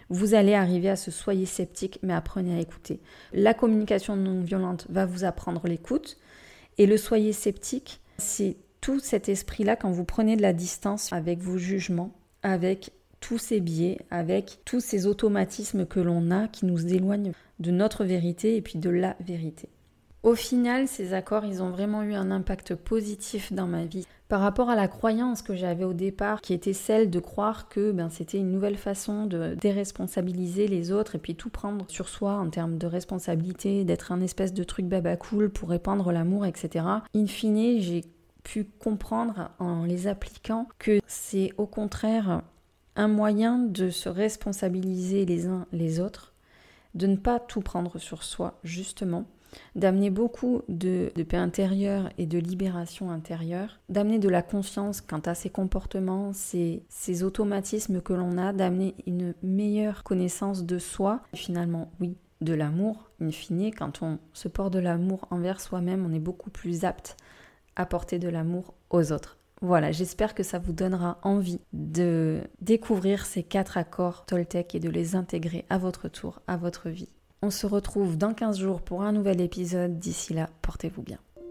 vous 0.08 0.34
allez 0.34 0.54
arriver 0.54 0.88
à 0.88 0.96
se 0.96 1.10
soyez 1.10 1.46
sceptique, 1.46 1.98
mais 2.02 2.14
apprenez 2.14 2.56
à 2.56 2.60
écouter. 2.60 3.00
La 3.32 3.54
communication 3.54 4.16
non 4.16 4.40
violente 4.40 4.86
va 4.88 5.06
vous 5.06 5.24
apprendre 5.24 5.66
l'écoute, 5.68 6.16
et 6.78 6.86
le 6.86 6.96
soyez 6.96 7.32
sceptique, 7.32 8.00
c'est 8.18 8.56
tout 8.90 8.98
cet 8.98 9.28
esprit-là 9.28 9.76
quand 9.76 9.92
vous 9.92 10.04
prenez 10.04 10.36
de 10.36 10.42
la 10.42 10.52
distance 10.52 11.12
avec 11.12 11.38
vos 11.38 11.58
jugements, 11.58 12.10
avec 12.42 12.90
tous 13.20 13.38
ces 13.38 13.60
biais, 13.60 13.98
avec 14.10 14.58
tous 14.64 14.80
ces 14.80 15.06
automatismes 15.06 15.86
que 15.86 16.00
l'on 16.00 16.32
a 16.32 16.48
qui 16.48 16.66
nous 16.66 16.92
éloignent 16.92 17.30
de 17.60 17.70
notre 17.70 18.04
vérité 18.04 18.56
et 18.56 18.62
puis 18.62 18.80
de 18.80 18.90
la 18.90 19.14
vérité. 19.20 19.68
Au 20.24 20.34
final, 20.34 20.88
ces 20.88 21.14
accords, 21.14 21.44
ils 21.44 21.62
ont 21.62 21.70
vraiment 21.70 22.02
eu 22.02 22.14
un 22.14 22.32
impact 22.32 22.74
positif 22.74 23.52
dans 23.52 23.68
ma 23.68 23.84
vie. 23.84 24.08
Par 24.28 24.40
rapport 24.40 24.70
à 24.70 24.74
la 24.74 24.88
croyance 24.88 25.40
que 25.42 25.54
j'avais 25.54 25.84
au 25.84 25.92
départ, 25.92 26.40
qui 26.40 26.52
était 26.52 26.72
celle 26.72 27.10
de 27.10 27.20
croire 27.20 27.68
que 27.68 27.92
ben, 27.92 28.10
c'était 28.10 28.38
une 28.38 28.50
nouvelle 28.50 28.76
façon 28.76 29.26
de 29.26 29.54
déresponsabiliser 29.54 30.66
les 30.66 30.90
autres 30.90 31.14
et 31.14 31.18
puis 31.18 31.36
tout 31.36 31.48
prendre 31.48 31.84
sur 31.88 32.08
soi 32.08 32.32
en 32.32 32.50
termes 32.50 32.76
de 32.76 32.88
responsabilité, 32.88 33.84
d'être 33.84 34.10
un 34.10 34.20
espèce 34.20 34.52
de 34.52 34.64
truc 34.64 34.86
baba 34.86 35.16
cool 35.16 35.48
pour 35.48 35.68
répandre 35.68 36.10
l'amour, 36.10 36.44
etc. 36.44 36.84
In 37.14 37.26
fine, 37.26 37.80
j'ai 37.80 38.02
pu 38.42 38.64
comprendre 38.64 39.50
en 39.58 39.84
les 39.84 40.06
appliquant 40.06 40.68
que 40.78 41.00
c'est 41.06 41.52
au 41.56 41.66
contraire 41.66 42.42
un 42.96 43.08
moyen 43.08 43.58
de 43.58 43.90
se 43.90 44.08
responsabiliser 44.08 45.24
les 45.24 45.46
uns 45.46 45.66
les 45.72 46.00
autres, 46.00 46.34
de 46.94 47.06
ne 47.06 47.16
pas 47.16 47.38
tout 47.38 47.60
prendre 47.60 47.98
sur 47.98 48.22
soi, 48.24 48.58
justement 48.64 49.26
d'amener 49.74 50.10
beaucoup 50.10 50.62
de, 50.68 51.12
paix 51.28 51.36
intérieure 51.36 52.10
et 52.18 52.26
de 52.26 52.38
libération 52.38 53.10
intérieure, 53.10 53.80
d'amener 53.88 54.18
de 54.18 54.28
la 54.28 54.42
confiance 54.42 55.00
quant 55.00 55.20
à 55.20 55.34
ses 55.34 55.50
comportements, 55.50 56.32
ces 56.32 57.22
automatismes 57.22 58.00
que 58.00 58.12
l'on 58.12 58.38
a, 58.38 58.52
d'amener 58.52 58.94
une 59.06 59.34
meilleure 59.42 60.02
connaissance 60.02 60.64
de 60.64 60.78
soi, 60.78 61.20
finalement, 61.34 61.90
oui, 62.00 62.16
de 62.40 62.54
l'amour, 62.54 63.10
in 63.20 63.30
fine, 63.30 63.70
quand 63.74 64.02
on 64.02 64.18
se 64.32 64.48
porte 64.48 64.72
de 64.72 64.78
l'amour 64.78 65.26
envers 65.30 65.60
soi-même, 65.60 66.06
on 66.06 66.14
est 66.14 66.20
beaucoup 66.20 66.50
plus 66.50 66.84
apte 66.84 67.16
à 67.76 67.86
porter 67.86 68.18
de 68.18 68.28
l'amour 68.28 68.74
aux 68.90 69.12
autres. 69.12 69.38
Voilà, 69.62 69.92
j'espère 69.92 70.34
que 70.34 70.42
ça 70.42 70.58
vous 70.58 70.72
donnera 70.72 71.18
envie 71.22 71.60
de 71.72 72.40
découvrir 72.62 73.26
ces 73.26 73.42
quatre 73.42 73.76
accords 73.76 74.24
Toltec 74.24 74.74
et 74.74 74.80
de 74.80 74.88
les 74.88 75.16
intégrer 75.16 75.66
à 75.68 75.76
votre 75.76 76.08
tour, 76.08 76.40
à 76.46 76.56
votre 76.56 76.88
vie. 76.88 77.10
On 77.42 77.50
se 77.50 77.66
retrouve 77.66 78.16
dans 78.16 78.34
15 78.34 78.58
jours 78.58 78.82
pour 78.82 79.02
un 79.02 79.12
nouvel 79.12 79.40
épisode. 79.40 79.98
D'ici 79.98 80.34
là, 80.34 80.48
portez-vous 80.62 81.02
bien. 81.02 81.18